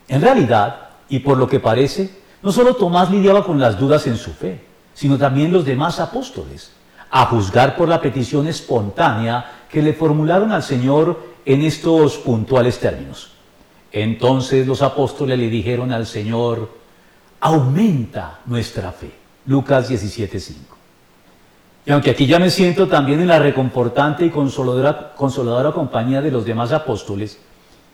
En 0.07 0.21
realidad, 0.21 0.89
y 1.09 1.19
por 1.19 1.37
lo 1.37 1.47
que 1.47 1.59
parece, 1.59 2.21
no 2.41 2.51
solo 2.51 2.75
Tomás 2.75 3.11
lidiaba 3.11 3.45
con 3.45 3.59
las 3.59 3.79
dudas 3.79 4.07
en 4.07 4.17
su 4.17 4.31
fe, 4.31 4.59
sino 4.93 5.17
también 5.17 5.51
los 5.51 5.65
demás 5.65 5.99
apóstoles, 5.99 6.71
a 7.09 7.25
juzgar 7.25 7.75
por 7.75 7.87
la 7.87 8.01
petición 8.01 8.47
espontánea 8.47 9.63
que 9.69 9.81
le 9.81 9.93
formularon 9.93 10.51
al 10.51 10.63
Señor 10.63 11.19
en 11.45 11.61
estos 11.61 12.17
puntuales 12.17 12.79
términos. 12.79 13.31
Entonces 13.91 14.65
los 14.65 14.81
apóstoles 14.81 15.37
le 15.37 15.49
dijeron 15.49 15.91
al 15.91 16.05
Señor, 16.05 16.69
aumenta 17.39 18.39
nuestra 18.45 18.91
fe. 18.91 19.11
Lucas 19.45 19.89
17:5. 19.89 20.80
Y 21.85 21.91
aunque 21.91 22.11
aquí 22.11 22.27
ya 22.27 22.37
me 22.37 22.49
siento 22.49 22.87
también 22.87 23.21
en 23.21 23.27
la 23.27 23.39
reconfortante 23.39 24.25
y 24.25 24.29
consoladora, 24.29 25.71
compañía 25.73 26.21
de 26.21 26.31
los 26.31 26.45
demás 26.45 26.71
apóstoles, 26.71 27.39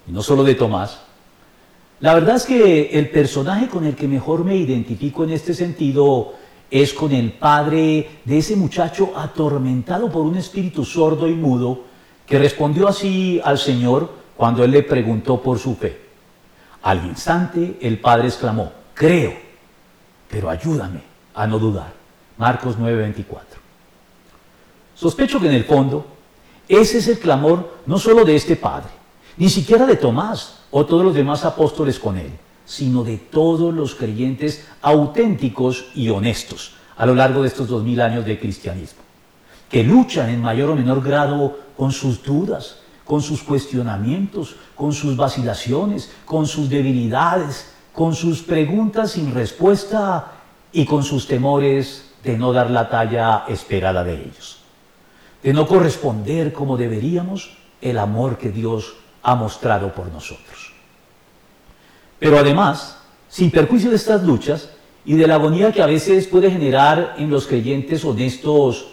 y 0.08 0.12
no 0.12 0.22
solo 0.22 0.44
de 0.44 0.56
Tomás, 0.56 1.00
la 2.00 2.14
verdad 2.14 2.36
es 2.36 2.46
que 2.46 2.90
el 2.92 3.10
personaje 3.10 3.68
con 3.68 3.86
el 3.86 3.96
que 3.96 4.08
mejor 4.08 4.44
me 4.44 4.56
identifico 4.56 5.24
en 5.24 5.32
este 5.32 5.54
sentido 5.54 6.34
es 6.70 6.94
con 6.94 7.12
el 7.12 7.32
padre 7.32 8.20
de 8.26 8.38
ese 8.38 8.56
muchacho 8.56 9.14
atormentado 9.16 10.12
por 10.12 10.24
un 10.24 10.36
espíritu 10.36 10.84
sordo 10.84 11.28
y 11.28 11.34
mudo 11.34 11.86
que 12.26 12.38
respondió 12.38 12.88
así 12.88 13.42
al 13.44 13.58
Señor 13.58 14.12
cuando 14.36 14.64
él 14.64 14.72
le 14.72 14.84
preguntó 14.84 15.42
por 15.42 15.58
su 15.58 15.76
fe. 15.76 16.00
Al 16.84 17.06
instante 17.06 17.78
el 17.82 18.00
padre 18.00 18.28
exclamó, 18.28 18.72
creo, 18.94 19.34
pero 20.30 20.50
ayúdame 20.50 21.02
a 21.34 21.48
no 21.48 21.58
dudar. 21.58 21.94
Marcos 22.38 22.78
9:24. 22.78 23.57
Sospecho 24.98 25.40
que 25.40 25.48
en 25.48 25.54
el 25.54 25.64
fondo 25.64 26.06
ese 26.68 26.98
es 26.98 27.08
el 27.08 27.20
clamor 27.20 27.78
no 27.86 27.98
solo 27.98 28.26
de 28.26 28.36
este 28.36 28.56
padre, 28.56 28.90
ni 29.38 29.50
siquiera 29.50 29.86
de 29.86 29.96
Tomás 29.96 30.64
o 30.72 30.86
todos 30.86 31.06
los 31.06 31.14
demás 31.14 31.46
apóstoles 31.46 32.00
con 32.00 32.18
él 32.18 32.32
sino 32.68 33.06
de 33.06 33.18
todos 33.18 33.74
los 33.74 33.96
creyentes 33.96 34.68
auténticos 34.82 35.86
y 35.96 36.10
honestos 36.10 36.74
a 36.98 37.06
lo 37.06 37.16
largo 37.16 37.42
de 37.42 37.48
estos 37.48 37.70
dos 37.70 37.84
mil 37.84 38.02
años 38.02 38.26
de 38.26 38.40
cristianismo, 38.40 39.02
que 39.70 39.84
luchan 39.84 40.30
en 40.30 40.42
mayor 40.42 40.72
o 40.72 40.76
menor 40.76 41.02
grado 41.02 41.58
con 41.78 41.92
sus 41.92 42.22
dudas, 42.22 42.80
con 43.06 43.22
sus 43.22 43.42
cuestionamientos, 43.42 44.56
con 44.76 44.92
sus 44.92 45.16
vacilaciones, 45.16 46.12
con 46.26 46.46
sus 46.46 46.70
debilidades, 46.70 47.72
con 47.94 48.14
sus 48.14 48.42
preguntas 48.42 49.12
sin 49.12 49.34
respuesta 49.34 50.34
y 50.74 50.86
con 50.86 51.04
sus 51.04 51.26
temores 51.26 52.10
de 52.24 52.38
no 52.38 52.52
dar 52.52 52.70
la 52.70 52.90
talla 52.90 53.46
esperada 53.48 54.04
de 54.04 54.16
ellos, 54.16 54.57
de 55.44 55.54
no 55.54 55.68
corresponder 55.68 56.54
como 56.54 56.78
deberíamos 56.78 57.58
el 57.82 57.98
amor 57.98 58.38
que 58.38 58.50
Dios 58.50 58.96
ha 59.24 59.36
mostrado 59.36 59.94
por 59.94 60.08
nosotros. 60.08 60.74
Pero 62.20 62.40
además, 62.40 63.00
sin 63.30 63.52
perjuicio 63.52 63.90
de 63.90 63.98
estas 63.98 64.24
luchas 64.24 64.72
y 65.06 65.16
de 65.16 65.28
la 65.28 65.36
agonía 65.36 65.72
que 65.72 65.82
a 65.82 65.86
veces 65.86 66.28
puede 66.28 66.50
generar 66.50 67.16
en 67.18 67.30
los 67.30 67.46
creyentes 67.46 68.04
honestos, 68.04 68.88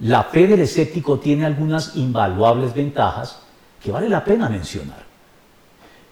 la 0.00 0.24
fe 0.24 0.46
del 0.46 0.60
escéptico 0.60 1.18
tiene 1.18 1.44
algunas 1.44 1.96
invaluables 1.96 2.74
ventajas 2.74 3.40
que 3.82 3.92
vale 3.92 4.08
la 4.08 4.24
pena 4.24 4.48
mencionar. 4.48 5.04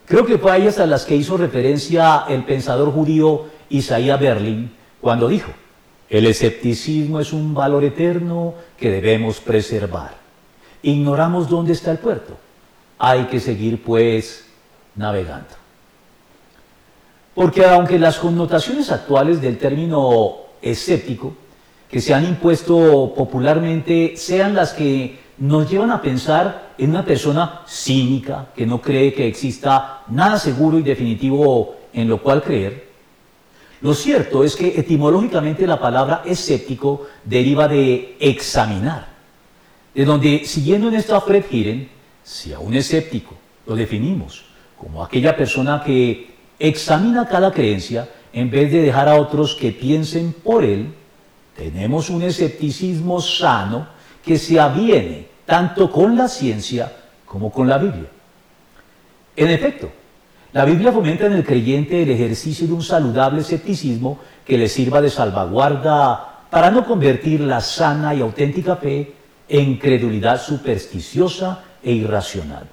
Creo 0.07 0.26
que 0.26 0.38
fue 0.38 0.52
a 0.52 0.57
ellas 0.59 0.79
a 0.79 0.87
las 0.87 1.05
que 1.05 1.17
hizo 1.17 1.37
referencia 1.37 2.25
el 2.29 2.45
pensador 2.45 2.93
judío 2.93 3.47
Isaías 3.71 4.21
Berlin 4.21 4.71
cuando 5.00 5.29
dijo, 5.29 5.50
El 6.12 6.26
escepticismo 6.26 7.21
es 7.21 7.33
un 7.33 7.54
valor 7.54 7.85
eterno 7.85 8.52
que 8.76 8.90
debemos 8.90 9.40
preservar. 9.40 10.11
Ignoramos 10.83 11.49
dónde 11.49 11.73
está 11.73 11.90
el 11.90 11.97
puerto. 11.97 12.37
Hay 12.99 13.25
que 13.28 13.40
seguir, 13.40 13.83
pues, 13.83 14.45
navegando. 14.95 15.54
Porque 17.35 17.64
aunque 17.64 17.99
las 17.99 18.19
connotaciones 18.19 18.92
actuales 18.92 19.40
del 19.40 19.57
término 19.57 20.35
escéptico 20.61 21.33
que 21.90 22.02
se 22.02 22.12
han 22.12 22.26
impuesto 22.26 23.14
popularmente 23.16 24.12
sean 24.14 24.54
las 24.54 24.75
que 24.75 25.19
nos 25.38 25.71
llevan 25.71 25.92
a 25.92 26.02
pensar 26.02 26.75
en 26.76 26.90
una 26.90 27.07
persona 27.07 27.62
cínica 27.66 28.49
que 28.54 28.66
no 28.66 28.83
cree 28.83 29.14
que 29.14 29.26
exista 29.26 30.02
nada 30.09 30.38
seguro 30.38 30.78
y 30.78 30.83
definitivo 30.83 31.75
en 31.95 32.07
lo 32.07 32.23
cual 32.23 32.42
creer, 32.42 32.91
lo 33.82 33.94
cierto 33.94 34.44
es 34.44 34.54
que 34.54 34.78
etimológicamente 34.78 35.66
la 35.66 35.80
palabra 35.80 36.22
escéptico 36.24 37.08
deriva 37.24 37.66
de 37.66 38.16
examinar, 38.20 39.08
de 39.92 40.04
donde, 40.04 40.44
siguiendo 40.44 40.88
en 40.88 40.94
esta 40.94 41.20
Fred 41.20 41.44
Hiren, 41.50 41.88
si 42.22 42.52
a 42.52 42.60
un 42.60 42.74
escéptico 42.74 43.34
lo 43.66 43.74
definimos 43.74 44.44
como 44.78 45.04
aquella 45.04 45.36
persona 45.36 45.82
que 45.84 46.32
examina 46.58 47.26
cada 47.26 47.52
creencia 47.52 48.08
en 48.32 48.50
vez 48.50 48.70
de 48.70 48.82
dejar 48.82 49.08
a 49.08 49.16
otros 49.16 49.54
que 49.56 49.72
piensen 49.72 50.32
por 50.32 50.64
él, 50.64 50.94
tenemos 51.56 52.08
un 52.08 52.22
escepticismo 52.22 53.20
sano 53.20 53.88
que 54.24 54.38
se 54.38 54.58
aviene 54.58 55.26
tanto 55.44 55.90
con 55.90 56.16
la 56.16 56.28
ciencia 56.28 56.92
como 57.26 57.50
con 57.50 57.68
la 57.68 57.78
Biblia. 57.78 58.08
En 59.34 59.48
efecto, 59.48 59.90
la 60.52 60.64
Biblia 60.66 60.92
fomenta 60.92 61.26
en 61.26 61.32
el 61.32 61.44
creyente 61.44 62.02
el 62.02 62.11
ejercicio 62.11 62.66
de 62.66 62.75
un 62.75 62.82
saludable 62.82 63.40
escepticismo 63.40 64.18
que 64.44 64.59
le 64.59 64.68
sirva 64.68 65.00
de 65.00 65.09
salvaguarda 65.09 66.47
para 66.50 66.71
no 66.71 66.85
convertir 66.85 67.40
la 67.40 67.61
sana 67.61 68.14
y 68.14 68.21
auténtica 68.21 68.76
fe 68.76 69.14
en 69.49 69.78
credulidad 69.78 70.40
supersticiosa 70.40 71.64
e 71.82 71.92
irracional. 71.92 72.68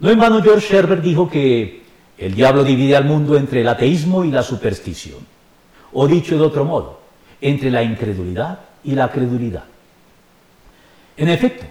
No 0.00 0.10
en 0.10 0.18
vano 0.18 0.42
George 0.42 0.76
Herbert 0.76 1.02
dijo 1.02 1.30
que 1.30 1.84
el 2.18 2.34
diablo 2.34 2.64
divide 2.64 2.96
al 2.96 3.04
mundo 3.04 3.36
entre 3.36 3.60
el 3.60 3.68
ateísmo 3.68 4.24
y 4.24 4.30
la 4.32 4.42
superstición, 4.42 5.20
o 5.92 6.08
dicho 6.08 6.36
de 6.36 6.42
otro 6.42 6.64
modo, 6.64 7.00
entre 7.40 7.70
la 7.70 7.82
incredulidad 7.82 8.58
y 8.82 8.94
la 8.94 9.10
credulidad. 9.10 9.64
En 11.16 11.28
efecto, 11.28 11.64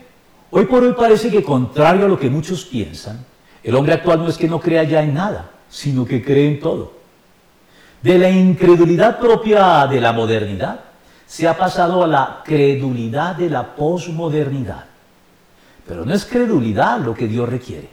hoy 0.52 0.66
por 0.66 0.84
hoy 0.84 0.94
parece 0.94 1.30
que 1.30 1.44
contrario 1.44 2.06
a 2.06 2.10
lo 2.10 2.18
que 2.18 2.30
muchos 2.30 2.64
piensan, 2.66 3.26
el 3.66 3.74
hombre 3.74 3.94
actual 3.94 4.20
no 4.20 4.28
es 4.28 4.38
que 4.38 4.48
no 4.48 4.60
crea 4.60 4.84
ya 4.84 5.02
en 5.02 5.16
nada, 5.16 5.50
sino 5.70 6.06
que 6.06 6.24
cree 6.24 6.48
en 6.48 6.60
todo. 6.60 6.94
De 8.00 8.20
la 8.20 8.30
incredulidad 8.30 9.20
propia 9.20 9.88
de 9.88 10.00
la 10.00 10.14
modernidad 10.14 10.82
se 11.26 11.48
ha 11.48 11.58
pasado 11.58 12.04
a 12.04 12.08
la 12.08 12.44
credulidad 12.46 13.36
de 13.36 13.50
la 13.50 13.76
posmodernidad. 13.76 14.86
Pero 15.88 16.06
no 16.06 16.14
es 16.14 16.26
credulidad 16.26 17.00
lo 17.00 17.16
que 17.16 17.28
Dios 17.28 17.50
requiere, 17.50 17.90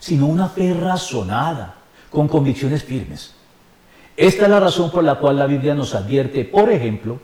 sino 0.00 0.26
una 0.26 0.48
fe 0.48 0.74
razonada, 0.74 1.76
con 2.10 2.26
convicciones 2.26 2.82
firmes. 2.82 3.34
Esta 4.16 4.44
es 4.44 4.50
la 4.50 4.58
razón 4.58 4.90
por 4.90 5.04
la 5.04 5.14
cual 5.14 5.36
la 5.36 5.46
Biblia 5.46 5.76
nos 5.76 5.94
advierte, 5.94 6.44
por 6.44 6.72
ejemplo, 6.72 7.20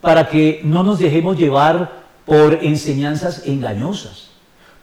para 0.00 0.28
que 0.28 0.60
no 0.64 0.82
nos 0.82 0.98
dejemos 0.98 1.38
llevar 1.38 2.02
por 2.26 2.54
enseñanzas 2.54 3.46
engañosas, 3.46 4.30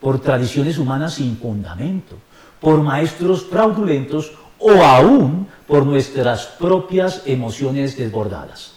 por 0.00 0.22
tradiciones 0.22 0.78
humanas 0.78 1.14
sin 1.14 1.36
fundamento, 1.36 2.16
por 2.66 2.82
maestros 2.82 3.44
fraudulentos 3.44 4.32
o 4.58 4.72
aún 4.82 5.46
por 5.68 5.86
nuestras 5.86 6.46
propias 6.46 7.22
emociones 7.24 7.96
desbordadas. 7.96 8.72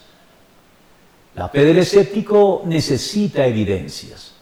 La 1.33 1.49
fe 1.49 1.65
del 1.65 1.79
escéptico 1.79 2.61
necesita 2.67 3.47
evidencias, 3.47 4.35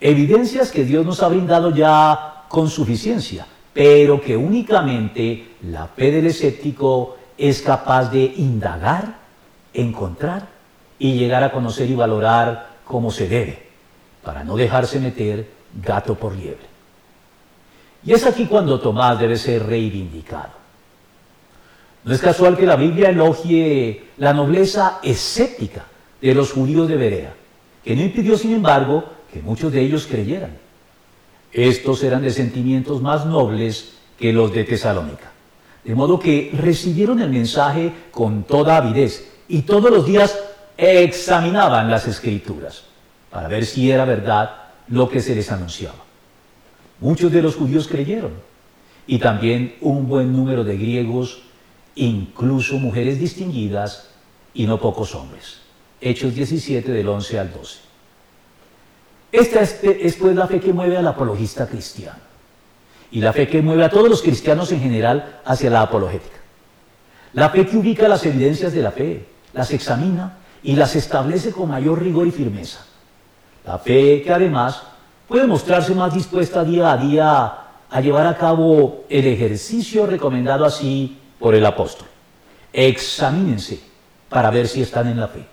evidencias 0.00 0.72
que 0.72 0.84
Dios 0.84 1.06
nos 1.06 1.22
ha 1.22 1.28
brindado 1.28 1.72
ya 1.72 2.46
con 2.48 2.68
suficiencia, 2.68 3.46
pero 3.72 4.20
que 4.20 4.36
únicamente 4.36 5.54
la 5.70 5.86
fe 5.86 6.10
del 6.10 6.26
escéptico 6.26 7.16
es 7.38 7.62
capaz 7.62 8.10
de 8.10 8.24
indagar, 8.38 9.18
encontrar 9.72 10.48
y 10.98 11.12
llegar 11.12 11.44
a 11.44 11.52
conocer 11.52 11.88
y 11.88 11.94
valorar 11.94 12.70
como 12.84 13.12
se 13.12 13.28
debe, 13.28 13.68
para 14.24 14.42
no 14.42 14.56
dejarse 14.56 14.98
meter 14.98 15.48
gato 15.80 16.16
por 16.16 16.34
liebre. 16.34 16.69
Y 18.04 18.12
es 18.12 18.26
aquí 18.26 18.46
cuando 18.46 18.80
Tomás 18.80 19.18
debe 19.18 19.36
ser 19.36 19.66
reivindicado. 19.66 20.60
No 22.04 22.14
es 22.14 22.20
casual 22.20 22.56
que 22.56 22.64
la 22.64 22.76
Biblia 22.76 23.10
elogie 23.10 24.04
la 24.16 24.32
nobleza 24.32 25.00
escéptica 25.02 25.84
de 26.20 26.34
los 26.34 26.52
judíos 26.52 26.88
de 26.88 26.96
Berea, 26.96 27.34
que 27.84 27.94
no 27.94 28.02
impidió, 28.02 28.38
sin 28.38 28.54
embargo, 28.54 29.04
que 29.32 29.42
muchos 29.42 29.70
de 29.72 29.82
ellos 29.82 30.06
creyeran. 30.06 30.56
Estos 31.52 32.02
eran 32.02 32.22
de 32.22 32.30
sentimientos 32.30 33.02
más 33.02 33.26
nobles 33.26 33.94
que 34.18 34.32
los 34.32 34.52
de 34.52 34.64
Tesalónica. 34.64 35.30
De 35.84 35.94
modo 35.94 36.18
que 36.18 36.50
recibieron 36.54 37.20
el 37.20 37.30
mensaje 37.30 37.92
con 38.10 38.44
toda 38.44 38.76
avidez 38.76 39.28
y 39.48 39.62
todos 39.62 39.90
los 39.90 40.06
días 40.06 40.38
examinaban 40.76 41.90
las 41.90 42.06
escrituras 42.06 42.84
para 43.30 43.48
ver 43.48 43.66
si 43.66 43.90
era 43.90 44.04
verdad 44.04 44.50
lo 44.88 45.08
que 45.08 45.20
se 45.20 45.34
les 45.34 45.50
anunciaba. 45.52 46.09
Muchos 47.00 47.32
de 47.32 47.42
los 47.42 47.56
judíos 47.56 47.88
creyeron 47.88 48.32
y 49.06 49.18
también 49.18 49.76
un 49.80 50.06
buen 50.06 50.36
número 50.36 50.64
de 50.64 50.76
griegos, 50.76 51.42
incluso 51.94 52.78
mujeres 52.78 53.18
distinguidas 53.18 54.10
y 54.52 54.66
no 54.66 54.78
pocos 54.80 55.14
hombres. 55.14 55.60
Hechos 56.00 56.34
17 56.34 56.92
del 56.92 57.08
11 57.08 57.38
al 57.38 57.52
12. 57.52 57.78
Esta 59.32 59.60
es 59.60 60.16
pues 60.16 60.36
la 60.36 60.46
fe 60.46 60.60
que 60.60 60.72
mueve 60.72 60.96
al 60.96 61.06
apologista 61.06 61.66
cristiano 61.66 62.18
y 63.10 63.20
la 63.20 63.32
fe 63.32 63.48
que 63.48 63.62
mueve 63.62 63.84
a 63.84 63.90
todos 63.90 64.08
los 64.08 64.22
cristianos 64.22 64.70
en 64.72 64.80
general 64.80 65.40
hacia 65.44 65.70
la 65.70 65.82
apologética. 65.82 66.36
La 67.32 67.50
fe 67.50 67.66
que 67.66 67.76
ubica 67.76 68.08
las 68.08 68.24
evidencias 68.26 68.72
de 68.72 68.82
la 68.82 68.90
fe, 68.90 69.26
las 69.52 69.72
examina 69.72 70.38
y 70.62 70.74
las 70.76 70.96
establece 70.96 71.52
con 71.52 71.68
mayor 71.68 72.02
rigor 72.02 72.26
y 72.26 72.30
firmeza. 72.30 72.84
La 73.64 73.78
fe 73.78 74.22
que 74.22 74.32
además 74.32 74.82
puede 75.30 75.46
mostrarse 75.46 75.94
más 75.94 76.12
dispuesta 76.12 76.64
día 76.64 76.90
a 76.90 76.96
día 76.96 77.58
a 77.88 78.00
llevar 78.00 78.26
a 78.26 78.36
cabo 78.36 79.04
el 79.08 79.28
ejercicio 79.28 80.04
recomendado 80.04 80.64
así 80.64 81.20
por 81.38 81.54
el 81.54 81.64
apóstol. 81.64 82.08
Examínense 82.72 83.78
para 84.28 84.50
ver 84.50 84.66
si 84.66 84.82
están 84.82 85.06
en 85.06 85.20
la 85.20 85.28
fe. 85.28 85.46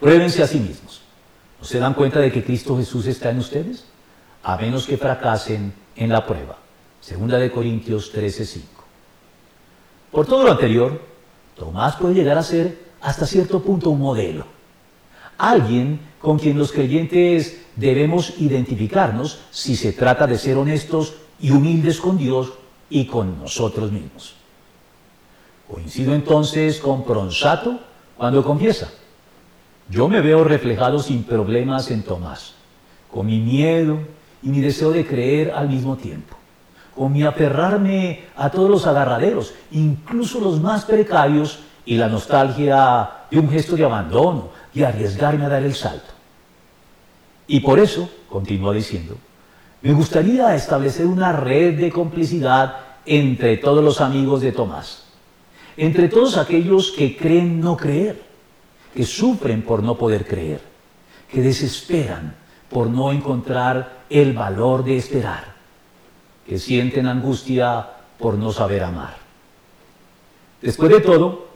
Pruébense 0.00 0.42
a 0.42 0.48
sí 0.48 0.58
mismos. 0.58 1.02
¿No 1.60 1.64
se 1.64 1.78
dan 1.78 1.94
cuenta 1.94 2.18
de 2.18 2.32
que 2.32 2.42
Cristo 2.42 2.76
Jesús 2.76 3.06
está 3.06 3.30
en 3.30 3.38
ustedes? 3.38 3.86
A 4.42 4.56
menos 4.56 4.86
que 4.86 4.96
fracasen 4.96 5.72
en 5.94 6.10
la 6.10 6.26
prueba. 6.26 6.58
Segunda 7.00 7.38
de 7.38 7.52
Corintios 7.52 8.12
13:5. 8.12 8.62
Por 10.10 10.26
todo 10.26 10.42
lo 10.42 10.50
anterior, 10.50 11.00
Tomás 11.56 11.94
puede 11.94 12.14
llegar 12.14 12.36
a 12.36 12.42
ser 12.42 12.76
hasta 13.00 13.24
cierto 13.24 13.62
punto 13.62 13.90
un 13.90 14.00
modelo. 14.00 14.46
Alguien 15.38 16.00
con 16.20 16.40
quien 16.40 16.58
los 16.58 16.72
creyentes 16.72 17.67
debemos 17.78 18.34
identificarnos 18.38 19.40
si 19.50 19.76
se 19.76 19.92
trata 19.92 20.26
de 20.26 20.36
ser 20.36 20.56
honestos 20.56 21.14
y 21.40 21.50
humildes 21.50 22.00
con 22.00 22.18
Dios 22.18 22.52
y 22.90 23.06
con 23.06 23.38
nosotros 23.38 23.92
mismos. 23.92 24.34
Coincido 25.70 26.14
entonces 26.14 26.78
con 26.78 27.04
Pronsato 27.04 27.78
cuando 28.16 28.42
confiesa, 28.42 28.88
yo 29.88 30.08
me 30.08 30.20
veo 30.20 30.44
reflejado 30.44 30.98
sin 30.98 31.22
problemas 31.22 31.90
en 31.90 32.02
Tomás, 32.02 32.54
con 33.10 33.26
mi 33.26 33.38
miedo 33.38 33.98
y 34.42 34.48
mi 34.48 34.60
deseo 34.60 34.90
de 34.90 35.06
creer 35.06 35.52
al 35.52 35.68
mismo 35.68 35.96
tiempo, 35.96 36.36
con 36.94 37.12
mi 37.12 37.22
aferrarme 37.22 38.24
a 38.36 38.50
todos 38.50 38.68
los 38.68 38.86
agarraderos, 38.86 39.54
incluso 39.70 40.40
los 40.40 40.60
más 40.60 40.84
precarios, 40.84 41.60
y 41.88 41.96
la 41.96 42.06
nostalgia 42.06 43.10
de 43.30 43.38
un 43.38 43.48
gesto 43.48 43.74
de 43.74 43.82
abandono 43.82 44.50
y 44.74 44.82
arriesgarme 44.82 45.46
a 45.46 45.48
dar 45.48 45.62
el 45.62 45.74
salto. 45.74 46.17
Y 47.48 47.60
por 47.60 47.80
eso, 47.80 48.08
continúa 48.28 48.74
diciendo, 48.74 49.16
me 49.80 49.94
gustaría 49.94 50.54
establecer 50.54 51.06
una 51.06 51.32
red 51.32 51.78
de 51.78 51.90
complicidad 51.90 52.76
entre 53.06 53.56
todos 53.56 53.82
los 53.82 54.02
amigos 54.02 54.42
de 54.42 54.52
Tomás, 54.52 55.04
entre 55.78 56.08
todos 56.08 56.36
aquellos 56.36 56.92
que 56.92 57.16
creen 57.16 57.60
no 57.60 57.74
creer, 57.76 58.22
que 58.94 59.04
sufren 59.04 59.62
por 59.62 59.82
no 59.82 59.96
poder 59.96 60.26
creer, 60.26 60.60
que 61.30 61.40
desesperan 61.40 62.34
por 62.68 62.90
no 62.90 63.12
encontrar 63.12 64.04
el 64.10 64.34
valor 64.34 64.84
de 64.84 64.98
esperar, 64.98 65.54
que 66.46 66.58
sienten 66.58 67.06
angustia 67.06 67.88
por 68.18 68.34
no 68.34 68.52
saber 68.52 68.82
amar. 68.82 69.16
Después 70.60 70.90
de 70.90 71.00
todo, 71.00 71.48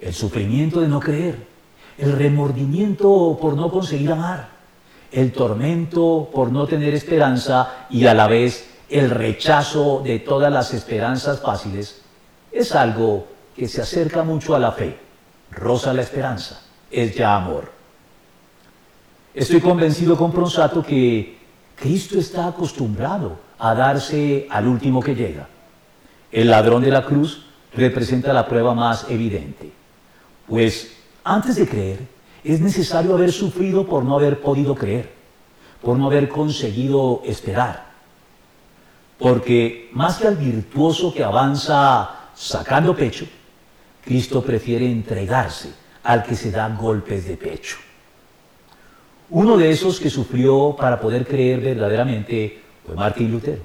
el 0.00 0.14
sufrimiento 0.14 0.80
de 0.80 0.88
no 0.88 1.00
creer, 1.00 1.46
el 1.98 2.12
remordimiento 2.12 3.36
por 3.38 3.56
no 3.56 3.70
conseguir 3.70 4.12
amar, 4.12 4.53
el 5.14 5.30
tormento 5.30 6.28
por 6.34 6.50
no 6.50 6.66
tener 6.66 6.92
esperanza 6.92 7.86
y 7.88 8.04
a 8.06 8.14
la 8.14 8.26
vez 8.26 8.68
el 8.90 9.10
rechazo 9.10 10.02
de 10.04 10.18
todas 10.18 10.52
las 10.52 10.74
esperanzas 10.74 11.40
fáciles, 11.40 12.02
es 12.50 12.74
algo 12.74 13.28
que 13.54 13.68
se 13.68 13.80
acerca 13.80 14.24
mucho 14.24 14.56
a 14.56 14.58
la 14.58 14.72
fe, 14.72 14.98
roza 15.52 15.92
la 15.92 16.02
esperanza, 16.02 16.60
es 16.90 17.14
ya 17.14 17.36
amor. 17.36 17.70
Estoy 19.32 19.60
convencido 19.60 20.16
con 20.16 20.32
Pronsato 20.32 20.82
que 20.82 21.38
Cristo 21.76 22.18
está 22.18 22.48
acostumbrado 22.48 23.38
a 23.60 23.72
darse 23.72 24.48
al 24.50 24.66
último 24.66 25.00
que 25.00 25.14
llega. 25.14 25.48
El 26.32 26.50
ladrón 26.50 26.82
de 26.82 26.90
la 26.90 27.04
cruz 27.04 27.46
representa 27.72 28.32
la 28.32 28.48
prueba 28.48 28.74
más 28.74 29.06
evidente. 29.08 29.70
Pues 30.48 30.92
antes 31.22 31.54
de 31.54 31.68
creer, 31.68 32.13
es 32.44 32.60
necesario 32.60 33.14
haber 33.14 33.32
sufrido 33.32 33.86
por 33.86 34.04
no 34.04 34.16
haber 34.16 34.40
podido 34.40 34.74
creer, 34.74 35.10
por 35.82 35.96
no 35.96 36.06
haber 36.06 36.28
conseguido 36.28 37.22
esperar. 37.24 37.86
Porque 39.18 39.88
más 39.92 40.18
que 40.18 40.28
al 40.28 40.36
virtuoso 40.36 41.12
que 41.14 41.24
avanza 41.24 42.28
sacando 42.34 42.94
pecho, 42.94 43.26
Cristo 44.04 44.42
prefiere 44.42 44.90
entregarse 44.90 45.72
al 46.02 46.22
que 46.22 46.36
se 46.36 46.50
da 46.50 46.68
golpes 46.68 47.26
de 47.26 47.36
pecho. 47.36 47.78
Uno 49.30 49.56
de 49.56 49.70
esos 49.70 49.98
que 49.98 50.10
sufrió 50.10 50.76
para 50.78 51.00
poder 51.00 51.26
creer 51.26 51.60
verdaderamente 51.60 52.62
fue 52.84 52.94
Martín 52.94 53.32
Lutero. 53.32 53.62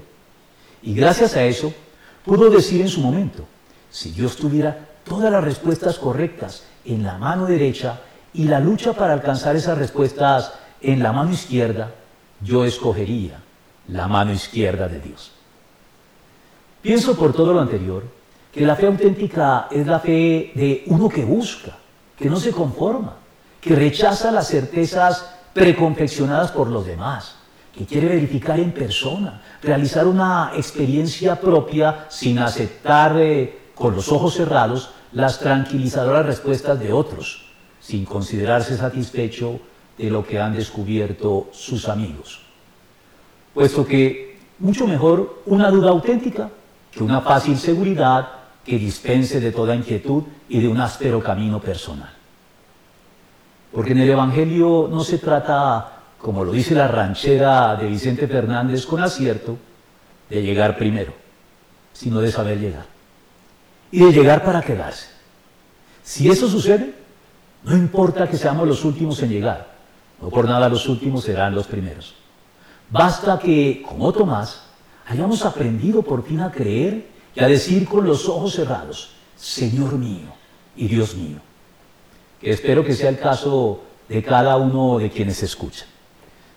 Y 0.82 0.94
gracias 0.94 1.36
a 1.36 1.44
eso 1.44 1.72
pudo 2.24 2.48
decir 2.48 2.80
en 2.80 2.88
su 2.88 3.02
momento, 3.02 3.44
si 3.90 4.12
Dios 4.12 4.36
tuviera 4.36 4.88
todas 5.04 5.30
las 5.30 5.44
respuestas 5.44 5.98
correctas 5.98 6.64
en 6.86 7.02
la 7.02 7.18
mano 7.18 7.44
derecha 7.44 8.00
y 8.34 8.44
la 8.44 8.60
lucha 8.60 8.92
para 8.92 9.12
alcanzar 9.12 9.56
esas 9.56 9.78
respuestas 9.78 10.52
en 10.80 11.02
la 11.02 11.12
mano 11.12 11.32
izquierda, 11.32 11.90
yo 12.40 12.64
escogería 12.64 13.40
la 13.88 14.08
mano 14.08 14.32
izquierda 14.32 14.88
de 14.88 15.00
Dios. 15.00 15.32
Pienso 16.80 17.16
por 17.16 17.32
todo 17.32 17.52
lo 17.52 17.60
anterior 17.60 18.04
que 18.52 18.64
la 18.66 18.76
fe 18.76 18.86
auténtica 18.86 19.68
es 19.70 19.86
la 19.86 20.00
fe 20.00 20.52
de 20.54 20.84
uno 20.86 21.08
que 21.08 21.24
busca, 21.24 21.76
que 22.16 22.28
no 22.28 22.36
se 22.36 22.50
conforma, 22.50 23.14
que 23.60 23.74
rechaza 23.74 24.30
las 24.30 24.48
certezas 24.48 25.36
preconfeccionadas 25.52 26.50
por 26.50 26.68
los 26.68 26.86
demás, 26.86 27.36
que 27.76 27.86
quiere 27.86 28.08
verificar 28.08 28.58
en 28.58 28.72
persona, 28.72 29.42
realizar 29.62 30.06
una 30.06 30.52
experiencia 30.56 31.40
propia 31.40 32.06
sin 32.08 32.38
aceptar 32.38 33.16
eh, 33.18 33.70
con 33.74 33.94
los 33.94 34.10
ojos 34.10 34.34
cerrados 34.34 34.90
las 35.12 35.38
tranquilizadoras 35.38 36.26
respuestas 36.26 36.78
de 36.78 36.92
otros, 36.92 37.49
sin 37.80 38.04
considerarse 38.04 38.76
satisfecho 38.76 39.60
de 39.96 40.10
lo 40.10 40.24
que 40.24 40.38
han 40.38 40.54
descubierto 40.54 41.48
sus 41.52 41.88
amigos. 41.88 42.40
Puesto 43.54 43.84
que 43.84 44.38
mucho 44.58 44.86
mejor 44.86 45.42
una 45.46 45.70
duda 45.70 45.90
auténtica 45.90 46.50
que 46.90 47.02
una 47.02 47.20
fácil 47.20 47.56
seguridad 47.58 48.28
que 48.64 48.78
dispense 48.78 49.40
de 49.40 49.52
toda 49.52 49.74
inquietud 49.74 50.24
y 50.48 50.60
de 50.60 50.68
un 50.68 50.80
áspero 50.80 51.22
camino 51.22 51.60
personal. 51.60 52.12
Porque 53.72 53.92
en 53.92 53.98
el 53.98 54.10
Evangelio 54.10 54.88
no 54.90 55.02
se 55.04 55.18
trata, 55.18 56.00
como 56.18 56.44
lo 56.44 56.52
dice 56.52 56.74
la 56.74 56.88
ranchera 56.88 57.76
de 57.76 57.86
Vicente 57.86 58.26
Fernández 58.26 58.84
con 58.86 59.02
acierto, 59.02 59.56
de 60.28 60.42
llegar 60.42 60.76
primero, 60.76 61.12
sino 61.92 62.20
de 62.20 62.30
saber 62.30 62.58
llegar 62.58 62.86
y 63.90 64.04
de 64.04 64.12
llegar 64.12 64.44
para 64.44 64.62
quedarse. 64.62 65.08
Si 66.02 66.28
eso 66.28 66.48
sucede, 66.48 66.94
no 67.64 67.76
importa 67.76 68.28
que 68.28 68.36
seamos 68.36 68.66
los 68.66 68.84
últimos 68.84 69.22
en 69.22 69.30
llegar, 69.30 69.74
no 70.20 70.28
por 70.28 70.46
nada 70.46 70.68
los 70.68 70.88
últimos 70.88 71.24
serán 71.24 71.54
los 71.54 71.66
primeros. 71.66 72.14
Basta 72.90 73.38
que, 73.38 73.82
como 73.86 74.12
Tomás, 74.12 74.62
hayamos 75.06 75.44
aprendido 75.44 76.02
por 76.02 76.24
fin 76.24 76.40
a 76.40 76.50
creer 76.50 77.06
y 77.34 77.40
a 77.40 77.46
decir 77.46 77.86
con 77.86 78.06
los 78.06 78.28
ojos 78.28 78.54
cerrados, 78.54 79.12
Señor 79.36 79.96
mío 79.96 80.32
y 80.76 80.88
Dios 80.88 81.14
mío. 81.14 81.38
Que 82.40 82.50
espero 82.50 82.84
que 82.84 82.94
sea 82.94 83.10
el 83.10 83.18
caso 83.18 83.82
de 84.08 84.22
cada 84.22 84.56
uno 84.56 84.98
de 84.98 85.10
quienes 85.10 85.42
escuchan. 85.42 85.86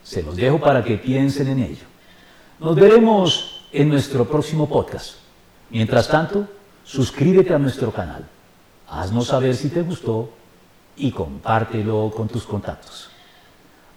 Se 0.03 0.23
los 0.23 0.35
dejo 0.35 0.59
para 0.59 0.83
que 0.83 0.97
piensen 0.97 1.47
en 1.49 1.59
ello. 1.59 1.85
Nos 2.59 2.75
veremos 2.75 3.67
en 3.71 3.89
nuestro 3.89 4.25
próximo 4.25 4.67
podcast. 4.67 5.15
Mientras 5.69 6.07
tanto, 6.07 6.47
suscríbete 6.83 7.53
a 7.53 7.59
nuestro 7.59 7.91
canal, 7.91 8.25
haznos 8.87 9.27
saber 9.27 9.55
si 9.55 9.69
te 9.69 9.81
gustó 9.81 10.29
y 10.95 11.11
compártelo 11.11 12.11
con 12.15 12.27
tus 12.27 12.43
contactos. 12.43 13.09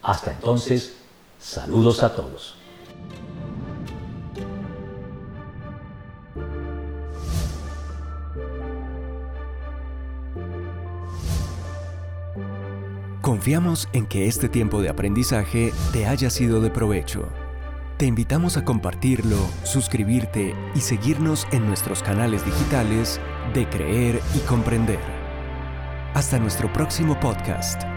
Hasta 0.02 0.32
entonces, 0.32 0.96
saludos 1.38 2.02
a 2.02 2.14
todos. 2.14 2.56
Confiamos 13.26 13.88
en 13.92 14.06
que 14.06 14.28
este 14.28 14.48
tiempo 14.48 14.80
de 14.80 14.88
aprendizaje 14.88 15.72
te 15.92 16.06
haya 16.06 16.30
sido 16.30 16.60
de 16.60 16.70
provecho. 16.70 17.28
Te 17.96 18.06
invitamos 18.06 18.56
a 18.56 18.64
compartirlo, 18.64 19.38
suscribirte 19.64 20.54
y 20.76 20.80
seguirnos 20.80 21.44
en 21.50 21.66
nuestros 21.66 22.04
canales 22.04 22.44
digitales 22.44 23.18
de 23.52 23.68
Creer 23.68 24.20
y 24.36 24.38
Comprender. 24.46 25.15
Hasta 26.16 26.38
nuestro 26.38 26.72
próximo 26.72 27.14
podcast. 27.20 27.95